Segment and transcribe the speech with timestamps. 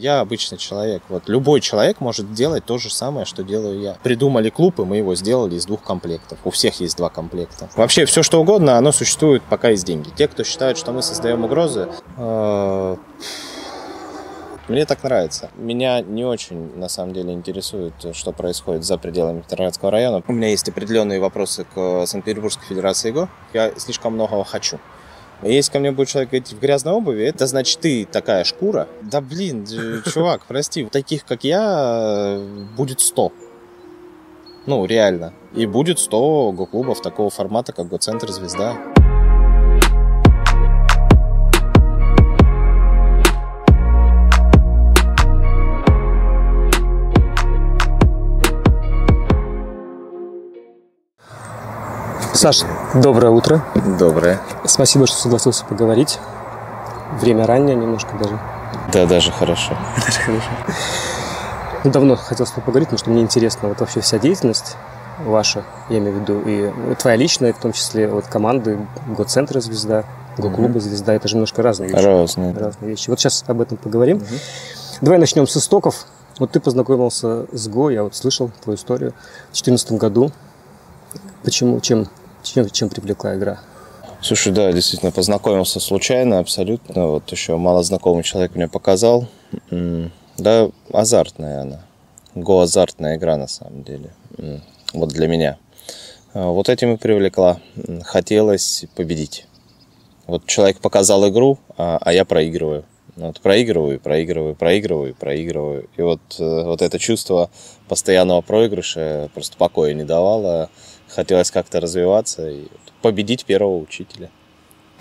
[0.00, 1.02] Я обычный человек.
[1.10, 3.98] Вот любой человек может делать то же самое, что делаю я.
[4.02, 6.38] Придумали клуб, и мы его сделали из двух комплектов.
[6.44, 7.68] У всех есть два комплекта.
[7.76, 10.08] Вообще все что угодно, оно существует, пока есть деньги.
[10.16, 12.96] Те, кто считают, что мы создаем угрозы, э,
[14.68, 15.50] мне так нравится.
[15.56, 20.22] Меня не очень, на самом деле, интересует, что происходит за пределами Петроградского района.
[20.26, 23.28] У меня есть определенные вопросы к Санкт-Петербургской Федерации ИГО.
[23.52, 24.78] Я слишком многого хочу.
[25.42, 28.88] Если ко мне будет человек говорить в грязной обуви, это значит ты такая шкура.
[29.00, 29.66] Да блин,
[30.12, 32.38] чувак, прости, таких как я
[32.76, 33.32] будет 100.
[34.66, 35.32] Ну, реально.
[35.54, 38.76] И будет 100 го-клубов такого формата, как Го-центр «Звезда».
[52.34, 52.62] Саш,
[52.94, 53.64] доброе утро.
[53.98, 54.40] Доброе.
[54.64, 56.18] Спасибо, что согласился поговорить.
[57.20, 58.38] Время раннее немножко даже.
[58.92, 59.76] Да, даже хорошо.
[60.04, 60.48] Даже хорошо.
[61.84, 64.76] Ну, давно хотел с тобой поговорить, потому что мне интересна вот вообще вся деятельность
[65.24, 70.04] ваша, я имею в виду, и твоя личная, в том числе вот команды Го-центра «Звезда»,
[70.38, 71.14] Го-клуба «Звезда».
[71.14, 72.04] Это же немножко разные вещи.
[72.04, 72.52] Разные.
[72.52, 73.10] Разные вещи.
[73.10, 74.18] Вот сейчас об этом поговорим.
[74.18, 74.24] Угу.
[75.02, 76.06] Давай начнем с истоков.
[76.38, 79.12] Вот ты познакомился с Го, я вот слышал твою историю,
[79.50, 80.32] в 2014 году.
[81.42, 82.08] Почему, чем
[82.42, 83.60] чем, чем привлекла игра?
[84.22, 87.06] Слушай, да, действительно, познакомился случайно, абсолютно.
[87.06, 89.26] Вот еще малознакомый человек мне показал.
[90.36, 91.80] Да, азартная она.
[92.34, 94.10] Го-азартная игра, на самом деле.
[94.92, 95.56] Вот для меня.
[96.32, 97.60] А, вот этим и привлекла.
[98.04, 99.46] Хотелось победить.
[100.26, 102.84] Вот человек показал игру, а, а я проигрываю.
[103.16, 105.88] Вот проигрываю, проигрываю, проигрываю, проигрываю.
[105.96, 107.50] И вот, э, вот это чувство
[107.88, 110.70] постоянного проигрыша просто покоя не давало
[111.14, 112.66] хотелось как-то развиваться и
[113.02, 114.30] победить первого учителя.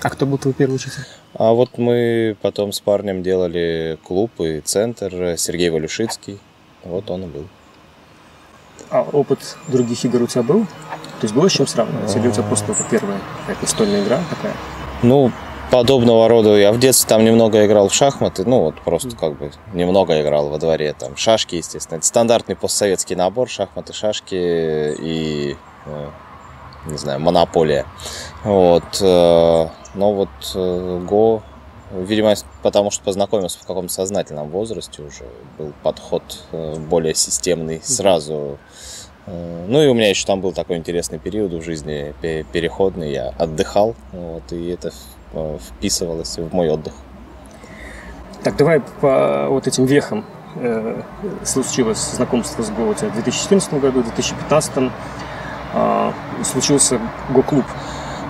[0.02, 1.04] А кто был твой первый учитель?
[1.34, 6.40] А вот мы потом с парнем делали клуб и центр, Сергей Валюшицкий.
[6.84, 7.46] Вот он и был.
[8.90, 10.66] А опыт других игр у тебя был?
[10.66, 12.16] То есть было с чем сравнивать?
[12.16, 14.56] Или у тебя просто это первая какая-то настольная игра такая?
[15.04, 15.32] Ну,
[15.70, 16.58] подобного рода.
[16.58, 20.50] Я в детстве там немного играл в шахматы, ну вот просто как бы немного играл
[20.50, 21.98] во дворе, там шашки, естественно.
[21.98, 25.58] Это стандартный постсоветский набор, шахматы, шашки и
[26.86, 27.86] не знаю, монополия.
[28.44, 29.02] Вот.
[29.02, 31.42] Э, но вот э, Go,
[31.92, 35.26] видимо, потому что познакомился в каком-то сознательном возрасте уже,
[35.58, 36.24] был подход
[36.90, 38.58] более системный сразу.
[39.26, 43.96] Ну и у меня еще там был такой интересный период в жизни, переходный, я отдыхал,
[44.12, 44.92] вот, и это
[45.60, 46.94] вписывалось в мой отдых.
[48.44, 50.26] Так, давай по вот этим вехам
[50.56, 51.02] э,
[51.44, 54.92] случилось знакомство с Go у тебя в 2014 году, в 2015 а,
[56.44, 57.00] случился
[57.30, 57.66] Го-клуб.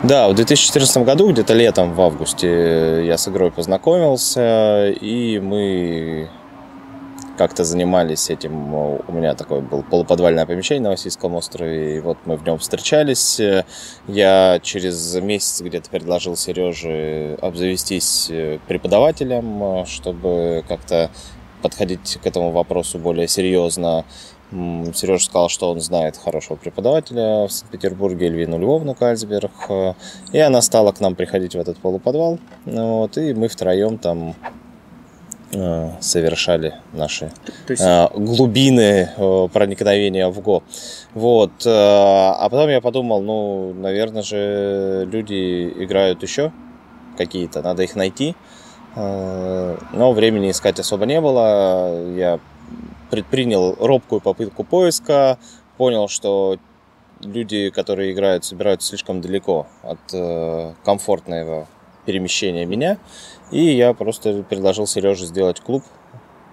[0.04, 6.30] Да, в 2014 году, где-то летом, в августе, я с игрой познакомился, и мы
[7.38, 8.74] как-то занимались этим.
[8.74, 13.42] У меня такое было полуподвальное помещение на Васильском острове, и вот мы в нем встречались.
[14.08, 18.32] Я через месяц где-то предложил Сереже обзавестись
[18.68, 21.12] преподавателем, чтобы как-то
[21.62, 24.06] подходить к этому вопросу более серьезно.
[24.52, 29.52] Сережа сказал, что он знает хорошего преподавателя в Санкт-Петербурге, Эльвину Львовну Кальцберг.
[30.32, 32.40] И она стала к нам приходить в этот полуподвал.
[32.66, 34.34] Вот, и мы втроем там
[35.52, 37.32] э, совершали наши
[37.68, 37.82] есть...
[37.82, 40.64] Э, глубины э, проникновения в ГО.
[41.14, 41.52] Вот.
[41.66, 46.52] А потом я подумал, ну, наверное же, люди играют еще
[47.18, 48.36] какие-то, надо их найти.
[48.96, 52.16] Но времени искать особо не было.
[52.16, 52.40] Я
[53.10, 55.38] предпринял робкую попытку поиска,
[55.78, 56.58] понял, что
[57.22, 61.68] люди, которые играют, собираются слишком далеко от э, комфортного
[62.06, 62.98] перемещения меня.
[63.52, 65.84] И я просто предложил Сереже сделать клуб,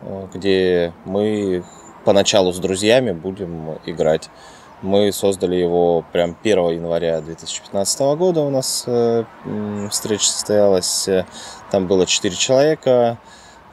[0.03, 1.65] э, где мы
[2.05, 4.31] поначалу с друзьями будем играть.
[4.83, 9.25] Мы создали его прям 1 января 2015 года у нас э,
[9.91, 11.09] встреча состоялась.
[11.71, 13.19] Там было 4 человека.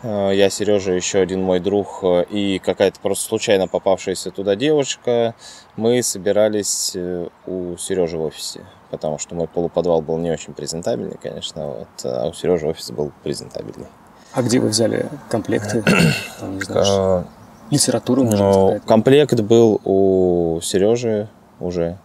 [0.04, 5.34] Э, я, Сережа, еще один мой друг э, и какая-то просто случайно попавшаяся туда девушка.
[5.78, 8.62] Мы собирались э, у Сережи в офисе,
[8.92, 13.12] потому что мой полуподвал был не очень презентабельный, конечно, вот, а у Сережи офис был
[13.24, 13.88] презентабельный.
[14.34, 15.84] А где вы взяли комплекты?
[16.40, 17.28] Там, не знаю,
[17.72, 18.84] литературу, можно ну, сказать?
[18.86, 21.30] Комплект был у Сережи
[21.60, 21.98] уже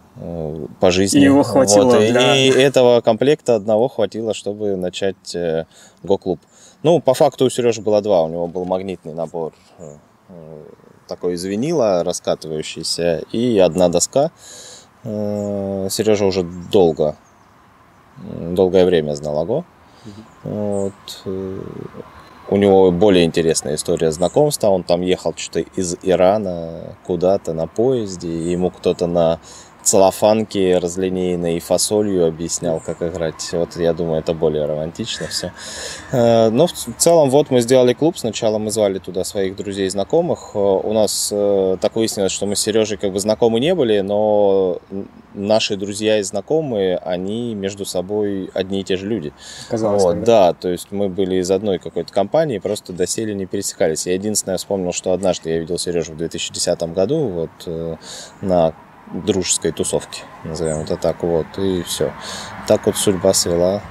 [0.79, 1.21] по жизни.
[1.21, 2.35] И его хватило вот, для...
[2.35, 5.35] И этого комплекта одного хватило, чтобы начать
[6.03, 6.39] го-клуб.
[6.81, 8.23] Ну, по факту у Сережи было два.
[8.23, 9.97] У него был магнитный набор э,
[10.29, 10.63] э,
[11.07, 14.31] такой из винила раскатывающийся и одна доска.
[15.03, 17.17] Э, Сережа уже долго,
[18.17, 19.65] долгое время знал Аго.
[20.43, 20.93] Вот.
[22.49, 24.69] у него более интересная история знакомства.
[24.69, 29.39] Он там ехал что-то из Ирана куда-то на поезде, и ему кто-то на
[29.89, 33.49] целлофанки разлинейной фасолью объяснял, как играть.
[33.53, 35.51] Вот я думаю, это более романтично все.
[36.11, 38.15] Э, но в целом вот мы сделали клуб.
[38.15, 40.51] Сначала мы звали туда своих друзей и знакомых.
[40.53, 44.01] Э, у нас э, так выяснилось, что мы с Сережей как бы знакомы не были,
[44.01, 44.77] но
[45.33, 49.33] наши друзья и знакомые, они между собой одни и те же люди.
[49.69, 54.05] Казалось, вот, да, то есть мы были из одной какой-то компании, просто доселе не пересекались.
[54.05, 57.99] Я единственное вспомнил, что однажды я видел Сережу в 2010 году вот
[58.41, 58.73] на
[59.11, 62.13] дружеской тусовки, назовем это так, вот, и все.
[62.67, 63.81] Так вот судьба свела,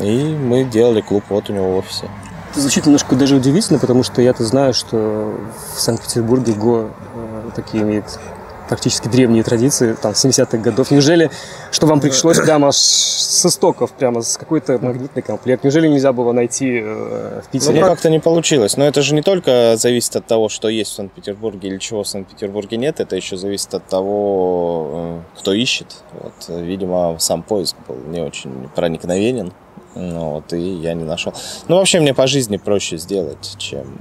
[0.00, 2.08] и мы делали клуб вот у него в офисе.
[2.50, 5.38] Это звучит немножко даже удивительно, потому что я-то знаю, что
[5.74, 8.18] в Санкт-Петербурге ГО э, такие имеет
[8.68, 10.90] практически древние традиции, там, 70-х годов.
[10.90, 11.30] Неужели,
[11.70, 15.64] что вам пришлось прямо с истоков, прямо с какой-то магнитный комплект?
[15.64, 17.80] Неужели нельзя было найти э, в Питере?
[17.80, 18.76] Ну, как-то не получилось.
[18.76, 22.08] Но это же не только зависит от того, что есть в Санкт-Петербурге или чего в
[22.08, 26.02] Санкт-Петербурге нет, это еще зависит от того, э, кто ищет.
[26.12, 29.52] Вот, видимо, сам поиск был не очень проникновенен.
[29.94, 31.32] Ну, вот, и я не нашел.
[31.68, 33.98] Ну, вообще, мне по жизни проще сделать, чем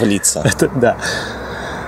[0.00, 0.42] влиться.
[0.44, 0.96] Это, да.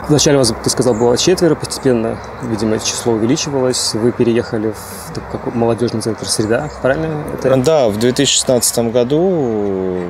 [0.09, 3.93] Вначале вас, ты сказал, было четверо, постепенно, видимо, число увеличивалось.
[3.95, 7.25] Вы переехали в такой молодежный центр «Среда», правильно?
[7.35, 7.57] Это...
[7.57, 9.19] Да, в 2016 году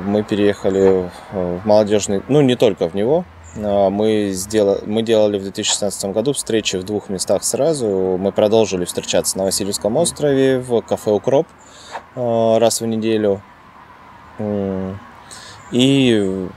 [0.05, 5.41] мы переехали в молодежный, ну, не только в него, а мы, сделали, мы делали в
[5.41, 8.17] 2016 году встречи в двух местах сразу.
[8.19, 11.47] Мы продолжили встречаться на Васильевском острове в кафе «Укроп»
[12.15, 13.41] а, раз в неделю.
[15.71, 16.47] И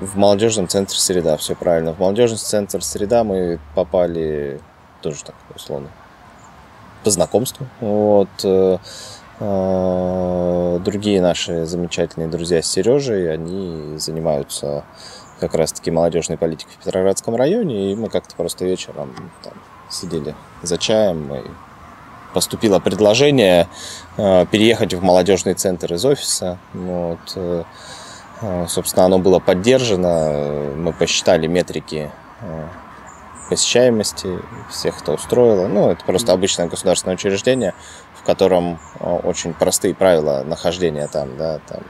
[0.00, 1.92] в молодежном центре «Среда», все правильно.
[1.92, 4.60] В молодежный центр «Среда» мы попали
[5.02, 5.88] тоже так, условно,
[7.04, 7.66] по знакомству.
[7.80, 8.28] Вот.
[8.44, 8.78] Э,
[9.40, 14.84] э, другие наши замечательные друзья с Сережей, они занимаются
[15.38, 19.54] как раз-таки молодежной политикой в Петроградском районе, и мы как-то просто вечером там
[19.90, 21.42] сидели за чаем, и
[22.32, 23.68] поступило предложение
[24.16, 26.58] э, переехать в молодежный центр из офиса.
[26.72, 27.18] Вот.
[28.42, 30.72] А, собственно, оно было поддержано.
[30.76, 32.10] Мы посчитали метрики
[32.40, 32.68] а,
[33.48, 34.38] посещаемости,
[34.70, 35.66] всех это устроило.
[35.66, 37.74] Ну, это просто обычное государственное учреждение,
[38.14, 41.82] в котором а, очень простые правила нахождения там, да, там.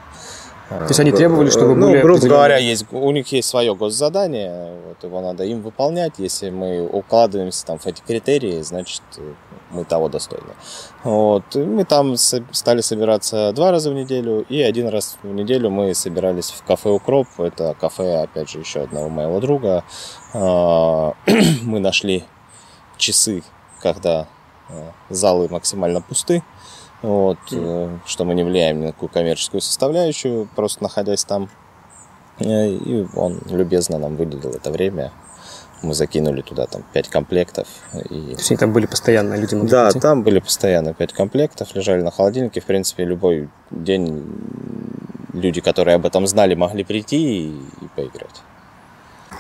[0.71, 2.01] То есть они требовали, чтобы ну, были...
[2.01, 6.13] грубо говоря, есть, у них есть свое госзадание, вот его надо им выполнять.
[6.19, 9.03] Если мы укладываемся там в эти критерии, значит,
[9.71, 10.55] мы того достойны.
[11.03, 11.57] Вот.
[11.57, 15.93] И мы там стали собираться два раза в неделю, и один раз в неделю мы
[15.93, 17.27] собирались в кафе «Укроп».
[17.39, 19.83] Это кафе, опять же, еще одного моего друга.
[20.33, 21.15] А,
[21.63, 22.23] мы нашли
[22.97, 23.43] часы,
[23.83, 24.29] когда
[24.69, 26.45] а, залы максимально пусты,
[27.03, 28.01] вот, mm.
[28.07, 31.49] что мы не влияем ни на какую коммерческую составляющую, просто находясь там.
[32.39, 35.13] Э, и он любезно нам выделил это время
[35.83, 37.67] мы закинули туда там 5 комплектов.
[38.11, 38.33] И...
[38.33, 40.01] То есть они там были постоянно, люди могли Да, прийти?
[40.01, 42.61] там были постоянно 5 комплектов, лежали на холодильнике.
[42.61, 44.25] В принципе, любой день
[45.33, 48.43] люди, которые об этом знали, могли прийти и, и поиграть.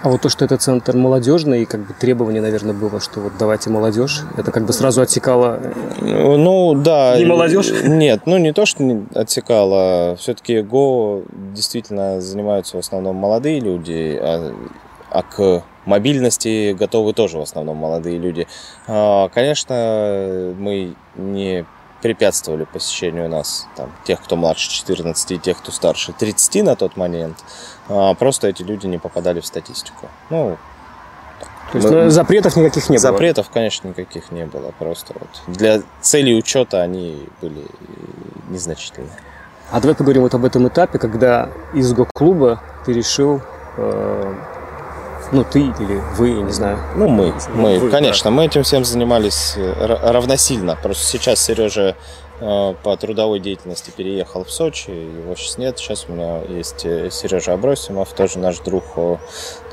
[0.02, 3.32] А вот то, что это центр молодежный, и как бы требование, наверное, было, что вот
[3.38, 5.60] давайте молодежь, это как бы сразу отсекало...
[6.00, 7.18] Ну, да.
[7.18, 7.70] Не молодежь?
[7.84, 10.16] Нет, ну не то, что не отсекало.
[10.16, 11.22] Все-таки ГО
[11.54, 14.54] действительно занимаются в основном молодые люди, а,
[15.10, 18.46] а к мобильности готовы тоже в основном молодые люди.
[18.86, 21.66] А, конечно, мы не
[22.02, 26.96] препятствовали посещению нас, там, тех, кто младше 14 и тех, кто старше 30 на тот
[26.96, 27.36] момент.
[27.88, 30.08] А, просто эти люди не попадали в статистику.
[30.30, 30.56] Ну,
[31.72, 32.04] то есть мы...
[32.04, 33.00] Ну, запретов никаких не было?
[33.00, 34.72] Запретов, конечно, никаких не было.
[34.78, 37.66] Просто вот для целей учета они были
[38.48, 39.10] незначительны.
[39.70, 43.40] А давай поговорим вот об этом этапе, когда из ГОК-клуба ты решил
[43.76, 44.34] э,
[45.32, 46.78] ну, ты или вы, не знаю.
[46.96, 47.32] Ну, мы.
[47.54, 48.36] Мы, вы, конечно, да.
[48.36, 50.76] мы этим всем занимались э, равносильно.
[50.82, 51.94] Просто сейчас Сережа
[52.40, 55.78] э, по трудовой деятельности переехал в Сочи, его сейчас нет.
[55.78, 58.82] Сейчас у меня есть э, Сережа Абросимов, тоже наш друг.
[58.94, 59.20] То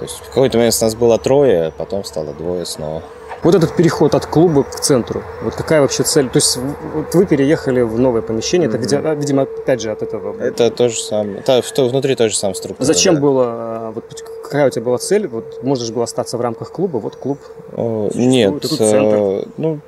[0.01, 3.01] есть в какой-то момент у нас было трое, потом стало двое снова.
[3.43, 6.29] Вот этот переход от клуба к центру, вот какая вообще цель?
[6.29, 6.57] То есть
[6.93, 8.99] вот вы переехали в новое помещение, mm-hmm.
[8.99, 10.35] это, видимо, опять же от этого...
[10.41, 12.85] Это то же самое, это, внутри тоже самая структура.
[12.85, 13.21] Зачем да.
[13.21, 14.03] было, а, вот
[14.43, 15.27] какая у тебя была цель?
[15.27, 17.39] Вот можешь было остаться в рамках клуба, вот клуб.
[17.73, 19.79] О, нет, э, ну,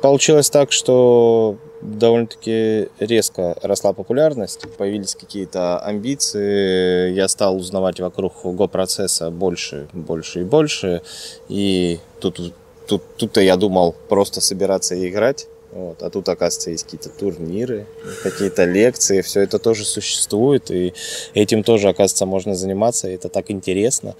[0.00, 9.30] получилось так, что довольно-таки резко росла популярность, появились какие-то амбиции, я стал узнавать вокруг го-процесса
[9.30, 11.02] больше, больше и больше,
[11.48, 12.52] и тут
[12.88, 15.46] тут, тут-то я думал просто собираться и играть.
[15.70, 16.02] Вот.
[16.02, 17.86] А тут, оказывается, есть какие-то турниры,
[18.22, 20.94] какие-то лекции, все это тоже существует, и
[21.34, 24.14] этим тоже, оказывается, можно заниматься, и это так интересно.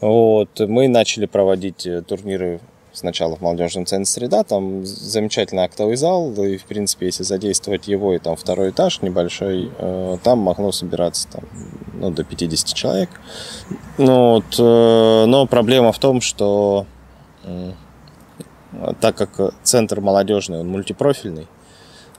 [0.00, 0.48] Вот.
[0.58, 2.60] Мы начали проводить э, турниры
[2.94, 8.14] сначала в молодежном центре «Среда», там замечательный актовый зал, и, в принципе, если задействовать его
[8.14, 11.44] и там второй этаж небольшой, э, там могло собираться там,
[11.92, 13.10] ну, до 50 человек.
[13.98, 16.86] Ну, вот, э, но проблема в том, что
[19.00, 21.46] так как центр молодежный, он мультипрофильный,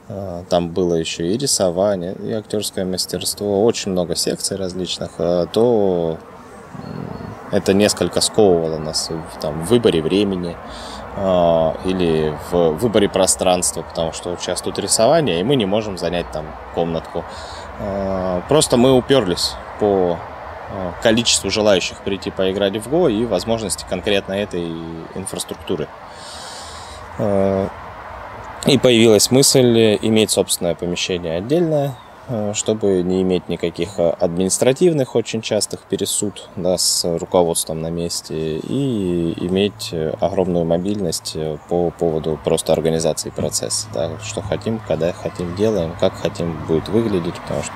[0.08, 5.12] э, там было еще и рисование, и актерское мастерство, очень много секций различных,
[5.52, 6.18] то
[7.50, 10.56] это несколько сковывало нас там, в выборе времени
[11.16, 16.30] э, или в выборе пространства, потому что сейчас тут рисование, и мы не можем занять
[16.30, 17.24] там комнатку.
[17.80, 20.18] Э, просто мы уперлись по
[21.02, 24.70] количеству желающих прийти поиграть в Go и возможности конкретно этой
[25.16, 25.88] инфраструктуры.
[27.18, 31.96] И появилась мысль иметь собственное помещение отдельное,
[32.32, 38.58] Э, чтобы не иметь никаких э, административных очень частых пересуд да, с руководством на месте
[38.58, 41.36] и иметь э, огромную мобильность
[41.68, 43.88] по поводу просто организации процесса.
[43.92, 47.72] Да, что хотим, когда хотим делаем, как хотим будет выглядеть, потому что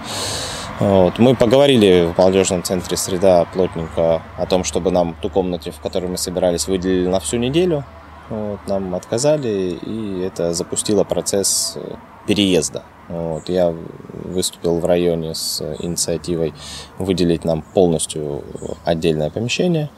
[0.80, 1.18] вот.
[1.18, 6.06] Мы поговорили в молодежном центре «Среда» плотненько о том, чтобы нам ту комнату, в которой
[6.06, 7.84] мы собирались, выделили на всю неделю.
[8.30, 8.60] Вот.
[8.66, 11.78] Нам отказали, и это запустило процесс
[12.26, 12.82] переезда.
[13.08, 13.74] Вот, я
[14.24, 16.54] выступил в районе с инициативой
[16.98, 18.42] выделить нам полностью
[18.84, 19.90] отдельное помещение.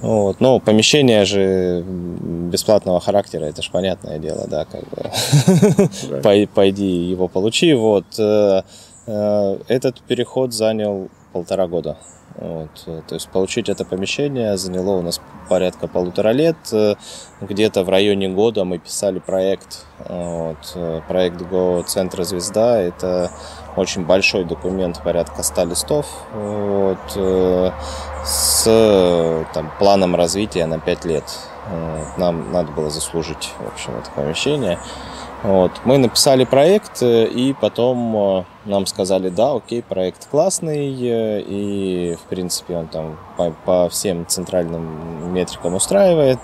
[0.00, 0.40] Вот.
[0.40, 6.46] Но помещение же бесплатного характера, это же понятное дело, да, как бы.
[6.54, 7.72] Пойди его получи.
[7.74, 8.06] Вот.
[8.18, 8.62] Э,
[9.06, 11.98] э, этот переход занял полтора года.
[12.34, 12.70] Вот.
[13.06, 16.56] То есть получить это помещение заняло у нас порядка полутора лет.
[17.40, 19.84] Где-то в районе года мы писали проект.
[20.08, 20.76] Вот.
[21.08, 22.80] Проект Go Центра Звезда.
[22.80, 23.30] Это
[23.76, 26.06] очень большой документ, порядка 100 листов.
[26.34, 27.72] Вот.
[28.24, 31.24] С там, планом развития на 5 лет.
[32.16, 34.78] Нам надо было заслужить в общем, это помещение.
[35.42, 35.72] Вот.
[35.84, 42.14] Мы написали проект, э, и потом э, нам сказали, да, окей, проект классный, э, и,
[42.14, 46.38] в принципе, он там по, по всем центральным метрикам устраивает,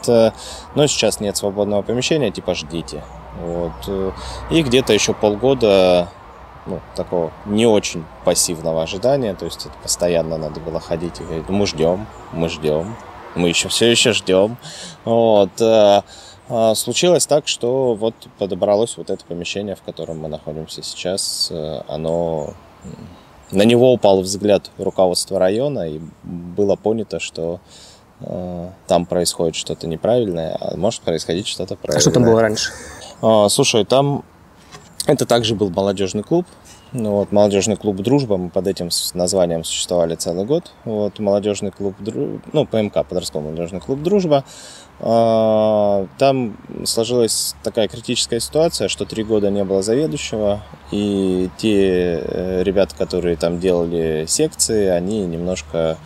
[0.75, 3.05] но сейчас нет свободного помещения, типа ждите.
[3.40, 4.14] Вот.
[4.50, 6.09] И где-то еще полгода
[6.67, 11.49] ну, такого не очень пассивного ожидания, то есть это постоянно надо было ходить и говорить,
[11.49, 12.97] мы ждем, мы ждем,
[13.37, 14.57] мы еще все еще ждем.
[15.05, 15.52] Вот.
[16.49, 21.49] А, случилось так, что вот подобралось вот это помещение, в котором мы находимся сейчас.
[21.50, 22.55] Э, оно
[23.50, 27.61] на него упал взгляд руководства района, и было понято, что
[28.21, 31.99] э, там происходит что-то неправильное, а может происходить что-то правильное.
[31.99, 32.73] А что там было раньше?
[33.21, 34.25] А, слушай, там
[35.07, 36.47] это также был молодежный клуб.
[36.93, 40.73] Ну, вот, молодежный клуб «Дружба», мы под этим названием существовали целый год.
[40.87, 41.95] Вот, молодежный клуб,
[42.52, 44.45] ну, ПМК, подростковый молодежный клуб «Дружба».
[45.00, 52.62] А, там сложилась такая критическая ситуация, что три года не было заведующего, и те э,
[52.64, 55.99] ребята, которые там делали секции, они немножко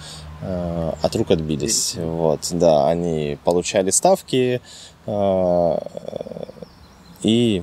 [0.43, 1.95] э, от рук отбились.
[1.97, 4.61] Вот, да, они получали ставки
[5.07, 5.79] э,
[7.23, 7.63] и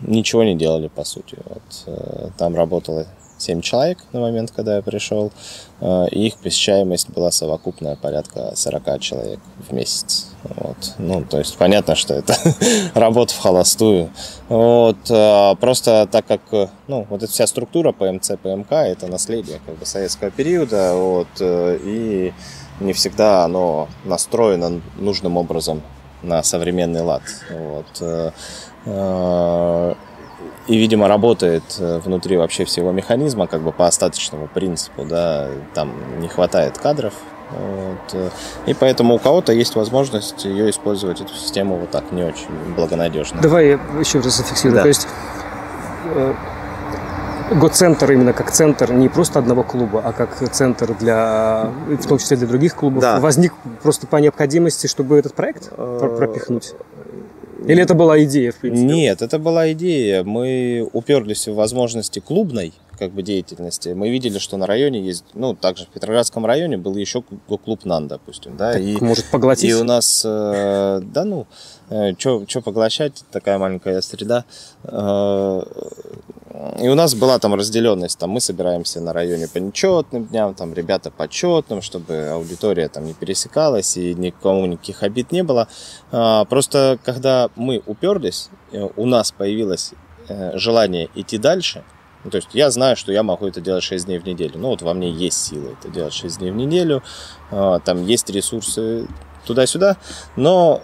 [0.00, 1.36] ничего не делали, по сути.
[1.44, 3.06] Вот, там работало
[3.40, 5.32] 7 человек на момент, когда я пришел,
[5.80, 10.28] э, и их посещаемость была совокупная порядка 40 человек в месяц.
[10.44, 10.76] Вот.
[10.98, 12.34] Ну, то есть понятно, что это
[12.94, 14.10] работа в холостую.
[14.48, 15.10] Вот.
[15.10, 16.40] Э, просто так как,
[16.86, 21.78] ну, вот эта вся структура ПМЦ, ПМК, это наследие как бы советского периода, вот, э,
[21.82, 22.32] и
[22.80, 25.82] не всегда оно настроено нужным образом
[26.22, 27.22] на современный лад.
[27.50, 28.32] Вот
[30.66, 35.92] и, видимо, работает э, внутри вообще всего механизма, как бы по остаточному принципу, да, там
[36.20, 37.14] не хватает кадров,
[37.50, 38.14] вот.
[38.14, 38.28] Э,
[38.66, 43.40] и поэтому у кого-то есть возможность ее использовать, эту систему, вот так, не очень благонадежно.
[43.40, 44.76] Давай я еще раз зафиксирую.
[44.76, 44.82] Да.
[44.82, 45.08] То есть
[46.14, 46.34] э,
[47.50, 52.36] Го-центр именно как центр не просто одного клуба, а как центр для, в том числе
[52.36, 53.18] для других клубов, да.
[53.18, 56.74] возник просто по необходимости, чтобы этот проект пропихнуть?
[57.66, 58.86] Или это была идея, в принципе?
[58.86, 60.22] Нет, это была идея.
[60.24, 63.88] Мы уперлись в возможности клубной как бы деятельности.
[63.88, 67.22] Мы видели, что на районе есть, ну, также в Петроградском районе был еще
[67.64, 68.74] клуб НАН, допустим, да.
[68.74, 69.70] Так, и, может поглотить?
[69.70, 71.46] И у нас, э, да ну,
[72.18, 74.44] что поглощать, такая маленькая среда.
[74.84, 75.62] Э,
[76.80, 80.72] и у нас была там разделенность, там мы собираемся на районе по нечетным дням, там
[80.72, 85.68] ребята по четным, чтобы аудитория там не пересекалась и никому никаких обид не было.
[86.12, 88.50] А, просто когда мы уперлись,
[88.96, 89.92] у нас появилось
[90.54, 91.82] желание идти дальше,
[92.22, 94.58] ну, то есть я знаю, что я могу это делать 6 дней в неделю.
[94.58, 97.02] Ну, вот во мне есть силы это делать 6 дней в неделю.
[97.50, 99.08] Там есть ресурсы
[99.46, 99.96] туда-сюда.
[100.36, 100.82] Но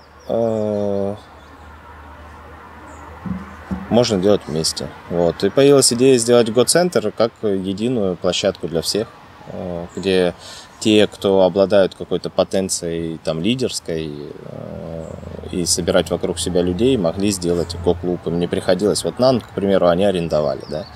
[3.90, 4.88] можно делать вместе.
[5.10, 5.42] Вот.
[5.44, 9.08] И появилась идея сделать Go-центр как единую площадку для всех,
[9.48, 10.34] э, где
[10.80, 15.04] те, кто обладают какой-то потенцией там лидерской э,
[15.52, 18.20] и собирать вокруг себя людей, могли сделать го-клуб.
[18.26, 19.04] Им не приходилось.
[19.04, 20.86] Вот нам, к примеру, они арендовали, да,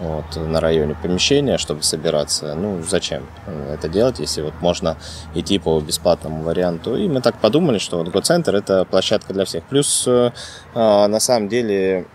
[0.00, 2.54] вот, на районе помещения, чтобы собираться.
[2.54, 3.26] Ну, зачем
[3.72, 4.96] это делать, если вот можно
[5.34, 6.96] идти по бесплатному варианту.
[6.96, 9.64] И мы так подумали, что вот Го-центр это площадка для всех.
[9.64, 10.30] Плюс, э,
[10.74, 12.06] на самом деле,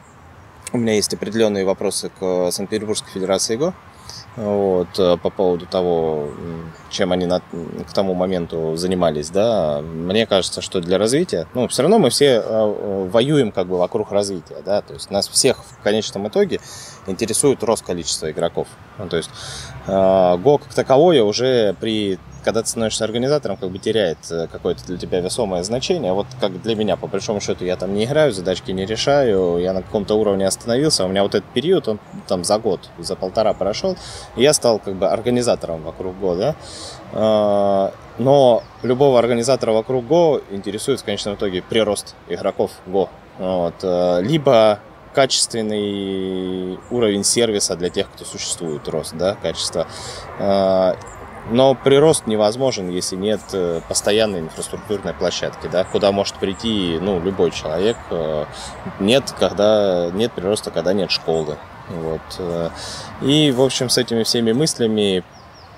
[0.71, 3.73] у меня есть определенные вопросы к Санкт-Петербургской Федерации ГО
[4.35, 6.29] вот, э, по поводу того,
[6.89, 11.83] чем они на, к тому моменту занимались, да, мне кажется, что для развития, ну, все
[11.83, 15.83] равно мы все э, воюем как бы вокруг развития, да, то есть нас всех в
[15.83, 16.59] конечном итоге
[17.07, 18.67] интересует рост количества игроков.
[18.97, 19.29] Ну, то есть
[19.87, 24.85] э, ГО как таковое уже при когда ты становишься организатором, как бы теряет э, какое-то
[24.85, 26.13] для тебя весомое значение.
[26.13, 29.73] Вот как для меня, по большому счету, я там не играю, задачки не решаю, я
[29.73, 33.53] на каком-то уровне остановился, у меня вот этот период, он там за год, за полтора
[33.53, 33.95] прошел,
[34.35, 36.55] и я стал как бы организатором вокруг года.
[38.17, 43.09] Но любого организатора вокруг Go интересует в конечном итоге прирост игроков Go.
[43.39, 43.75] Вот.
[43.81, 44.79] Э, либо
[45.13, 49.87] качественный уровень сервиса для тех, кто существует, рост, да, качество.
[51.49, 57.51] Но прирост невозможен, если нет э, постоянной инфраструктурной площадки, да, куда может прийти ну, любой
[57.51, 57.97] человек.
[58.11, 58.45] Э,
[58.99, 61.57] нет, когда, нет прироста, когда нет школы.
[61.89, 62.21] Вот.
[62.39, 62.69] Э.
[63.21, 65.23] И, в общем, с этими всеми мыслями,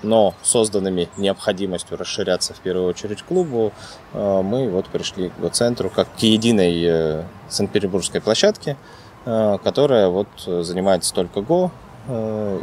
[0.04, 3.72] но созданными необходимостью расширяться в первую очередь клубу,
[4.12, 8.76] мы вот пришли к центру как к единой Санкт-Петербургской площадке,
[9.24, 11.70] которая вот занимается только ГО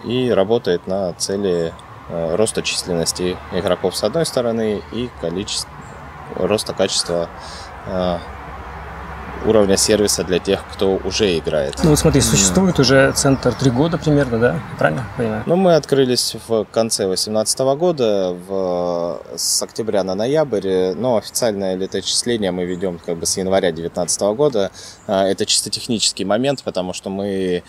[0.05, 1.74] и работает на цели
[2.13, 5.69] роста численности игроков с одной стороны и количество,
[6.35, 7.29] роста качества
[7.87, 8.17] э,
[9.45, 11.75] уровня сервиса для тех, кто уже играет.
[11.83, 14.59] Ну вот смотри, существует уже центр три года примерно, да?
[14.77, 15.43] Правильно понимаю?
[15.45, 22.51] Ну, мы открылись в конце 2018 года, в, с октября на ноябрь, но официальное летоисчисление
[22.51, 24.71] мы ведем как бы с января 2019 года.
[25.07, 27.63] Э, это чисто технический момент, потому что мы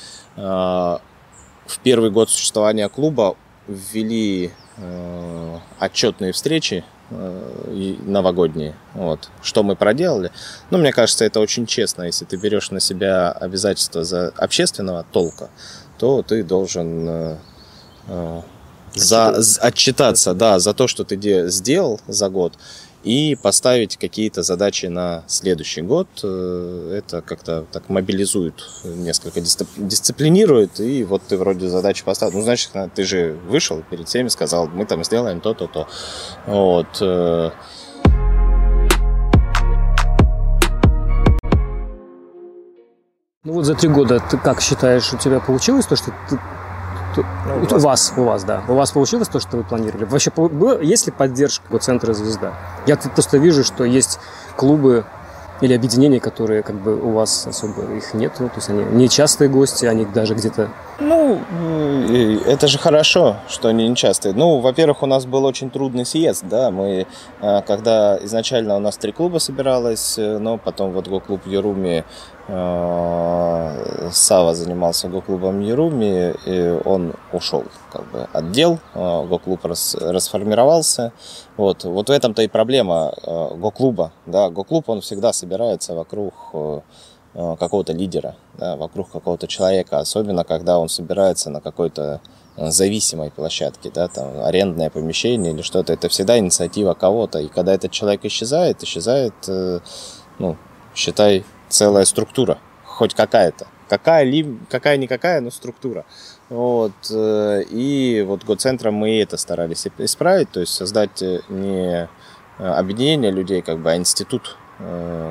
[1.66, 8.74] в первый год существования клуба ввели э, отчетные встречи э, новогодние.
[8.94, 9.30] Вот.
[9.42, 10.30] Что мы проделали?
[10.70, 12.04] Ну, мне кажется, это очень честно.
[12.04, 15.50] Если ты берешь на себя обязательства за общественного толка,
[15.98, 17.36] то ты должен э,
[18.08, 18.42] э,
[18.94, 22.54] за, отчитаться, да, за то, что ты де, сделал за год
[23.04, 26.08] и поставить какие-то задачи на следующий год.
[26.22, 32.32] Э, это как-то так мобилизует, несколько дисциплинирует, и вот ты вроде задачи поставил.
[32.32, 35.86] Ну, значит, ты же вышел перед всеми, сказал, мы там сделаем то-то, то.
[36.46, 36.98] Вот.
[37.00, 37.50] Э.
[43.44, 46.38] Ну вот за три года ты как считаешь, у тебя получилось то, что ты
[47.16, 48.62] ну, у, вас, у вас, да.
[48.68, 50.04] У вас получилось то, что вы планировали?
[50.04, 50.32] Вообще,
[50.82, 52.52] есть ли поддержка у центра «Звезда»?
[52.86, 54.18] Я тут просто вижу, что есть
[54.56, 55.04] клубы
[55.60, 59.48] или объединения, которые как бы у вас особо их нету, то есть они не частые
[59.48, 60.68] гости, они даже где-то...
[60.98, 61.40] Ну,
[62.46, 64.34] это же хорошо, что они не частые.
[64.34, 67.06] Ну, во-первых, у нас был очень трудный съезд, да, мы,
[67.40, 71.08] а, когда изначально у нас три клуба собиралось, э, но потом вот
[71.46, 72.04] Яруме Э,
[72.46, 81.12] Сава занимался го-клубом Еруми, и он ушел как бы отдел, э, го-клуб рас, расформировался.
[81.56, 84.12] Вот, вот в этом-то и проблема э, го-клуба.
[84.26, 86.34] Да, го-клуб, он всегда собирается вокруг
[87.32, 92.20] какого-то лидера, да, вокруг какого-то человека, особенно когда он собирается на какой-то
[92.56, 97.90] зависимой площадке, да, там арендное помещение или что-то, это всегда инициатива кого-то, и когда этот
[97.90, 99.34] человек исчезает, исчезает,
[100.38, 100.56] ну,
[100.94, 101.44] считай,
[101.74, 103.66] целая структура, хоть какая-то.
[103.88, 106.04] Какая ли, какая-никакая, но структура.
[106.48, 106.92] Вот.
[107.10, 112.08] Э, и вот год-центром мы это старались исправить, то есть создать э, не
[112.58, 114.63] объединение людей, как бы, а институт Э,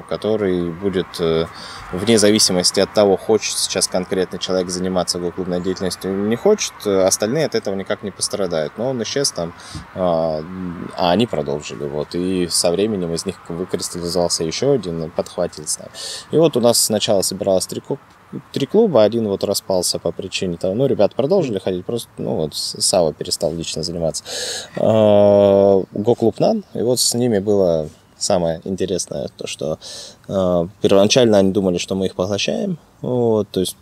[0.09, 1.45] который будет э,
[1.91, 7.45] вне зависимости от того, хочет сейчас конкретный человек заниматься клубной деятельностью не хочет, э, остальные
[7.45, 8.73] от этого никак не пострадают.
[8.77, 9.53] Но он исчез там,
[9.95, 10.43] а,
[10.97, 11.85] а они продолжили.
[11.85, 12.15] Вот.
[12.15, 15.89] И со временем из них выкристаллизовался еще один, подхватился.
[16.31, 17.81] И вот у нас сначала собиралось три
[18.51, 22.55] три клуба, один вот распался по причине того, ну, ребят продолжили ходить, просто, ну, вот
[22.55, 24.23] Сава перестал лично заниматься.
[24.77, 27.89] А, Го-клуб НАН, и вот с ними было
[28.23, 29.77] самое интересное, то, что
[30.27, 32.77] э, первоначально они думали, что мы их поглощаем.
[33.01, 33.75] Вот, то есть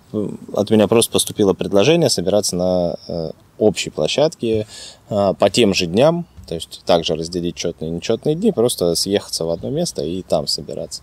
[0.53, 4.65] от меня просто поступило предложение собираться на э, общей площадке
[5.09, 9.45] э, по тем же дням, то есть также разделить четные и нечетные дни, просто съехаться
[9.45, 11.01] в одно место и там собираться.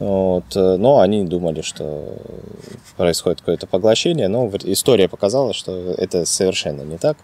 [0.00, 0.56] Вот.
[0.56, 2.16] Но они думали, что
[2.96, 7.16] происходит какое-то поглощение, но история показала, что это совершенно не так.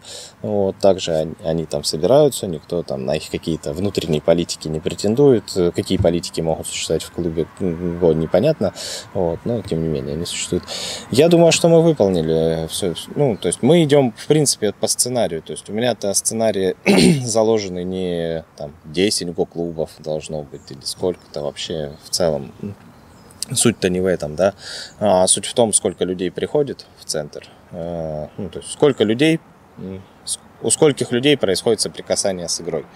[0.43, 0.77] Вот.
[0.79, 5.53] Также они, они там собираются, никто там на их какие-то внутренние политики не претендует.
[5.75, 8.73] Какие политики могут существовать в клубе, непонятно.
[9.15, 9.41] Вот.
[9.45, 10.63] Но тем не менее они существуют.
[11.11, 12.95] Я думаю, что мы выполнили все.
[13.17, 15.43] Ну, то есть мы идем, в принципе, по сценарию.
[15.43, 16.77] То есть у меня-то сценарий
[17.25, 22.53] заложен заложены не там 10 го-клубов должно быть или сколько-то вообще в целом.
[23.53, 24.55] Суть-то не в этом, да.
[24.99, 27.47] А суть в том, сколько людей приходит в центр.
[27.73, 29.39] Э, ну, то есть сколько людей,
[30.63, 32.87] у скольких людей происходит соприкасание с игрой.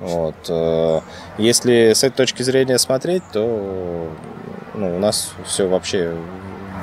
[0.00, 0.36] Вот.
[0.48, 1.00] Э,
[1.36, 4.10] если с этой точки зрения смотреть, то
[4.74, 6.16] ну, у нас все вообще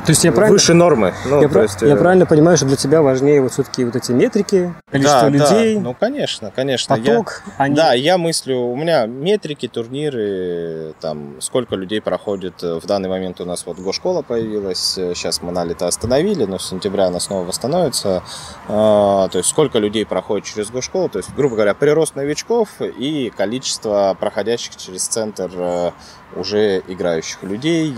[0.05, 1.13] то есть я правильно, выше нормы.
[1.25, 1.97] Ну, я, есть, я э...
[1.97, 5.75] правильно понимаю, что для тебя важнее вот все-таки вот эти метрики, количество да, людей.
[5.75, 6.95] Да, ну конечно, конечно.
[6.95, 7.43] Поток.
[7.45, 7.75] Я, они...
[7.75, 12.63] Да, я мыслю, у меня метрики, турниры, там сколько людей проходит.
[12.63, 16.69] Э, в данный момент у нас вот гошкола появилась, сейчас мы налито остановили, но с
[16.69, 18.23] сентября она снова восстановится.
[18.67, 23.31] А, то есть сколько людей проходит через гошколу, то есть, грубо говоря, прирост новичков и
[23.35, 25.91] количество проходящих через центр э,
[26.35, 27.91] уже играющих людей.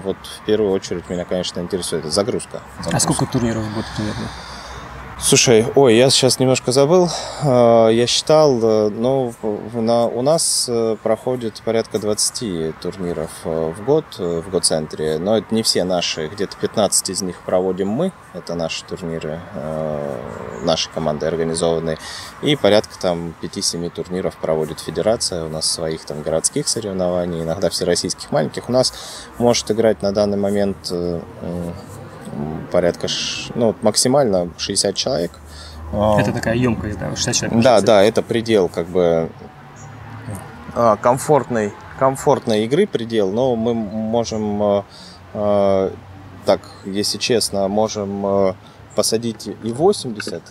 [0.00, 2.62] Вот в первую очередь меня, конечно, интересует загрузка.
[2.78, 2.96] загрузка.
[2.96, 4.28] А сколько турниров в год примерно?
[5.26, 7.08] Слушай, ой, я сейчас немножко забыл.
[7.42, 9.32] А, я считал, э, но
[9.72, 15.16] на, у нас э, проходит порядка 20 турниров э, в год в год-центре.
[15.16, 16.26] Но это не все наши.
[16.26, 18.12] Где-то 15 из них проводим мы.
[18.34, 19.40] Это наши турниры,
[20.62, 21.96] наши команды организованные.
[22.42, 25.46] И порядка там 5-7 турниров проводит федерация.
[25.46, 28.68] У нас своих там городских соревнований, иногда всероссийских маленьких.
[28.68, 28.92] У нас
[29.38, 30.92] может играть на данный момент
[32.72, 33.08] порядка,
[33.54, 35.32] ну, максимально 60 человек.
[35.92, 36.20] А.
[36.20, 37.64] Это такая емкость, да, 60 человек.
[37.64, 39.30] Да, да, это предел как бы
[40.74, 44.84] а, комфортной, комфортной игры предел, но мы можем,
[45.34, 45.92] а,
[46.44, 48.54] так, если честно, можем
[48.94, 50.42] посадить и 80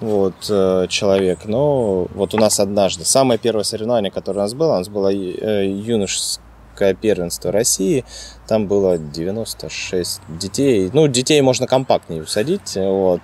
[0.00, 1.46] вот, э, человек.
[1.46, 5.12] Но вот у нас однажды, самое первое соревнование, которое у нас было, у нас было
[5.12, 8.04] э, юношеское первенство России.
[8.46, 10.90] Там было 96 детей.
[10.92, 13.20] Ну, детей можно компактнее усадить, вот.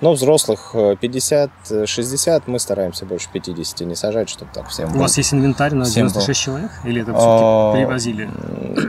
[0.00, 5.02] Но взрослых 50-60, мы стараемся больше 50 не сажать, чтобы так всем У было.
[5.02, 6.34] вас есть инвентарь на 96 был.
[6.34, 6.70] человек?
[6.84, 8.28] Или это а, привозили?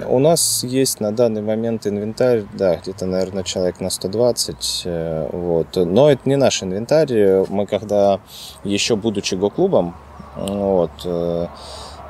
[0.08, 5.76] У нас есть на данный момент инвентарь, да, где-то, наверное, человек на 120, э, вот.
[5.76, 7.46] Но это не наш инвентарь.
[7.50, 8.20] Мы когда,
[8.64, 9.96] еще будучи го-клубом,
[10.36, 11.48] вот, э,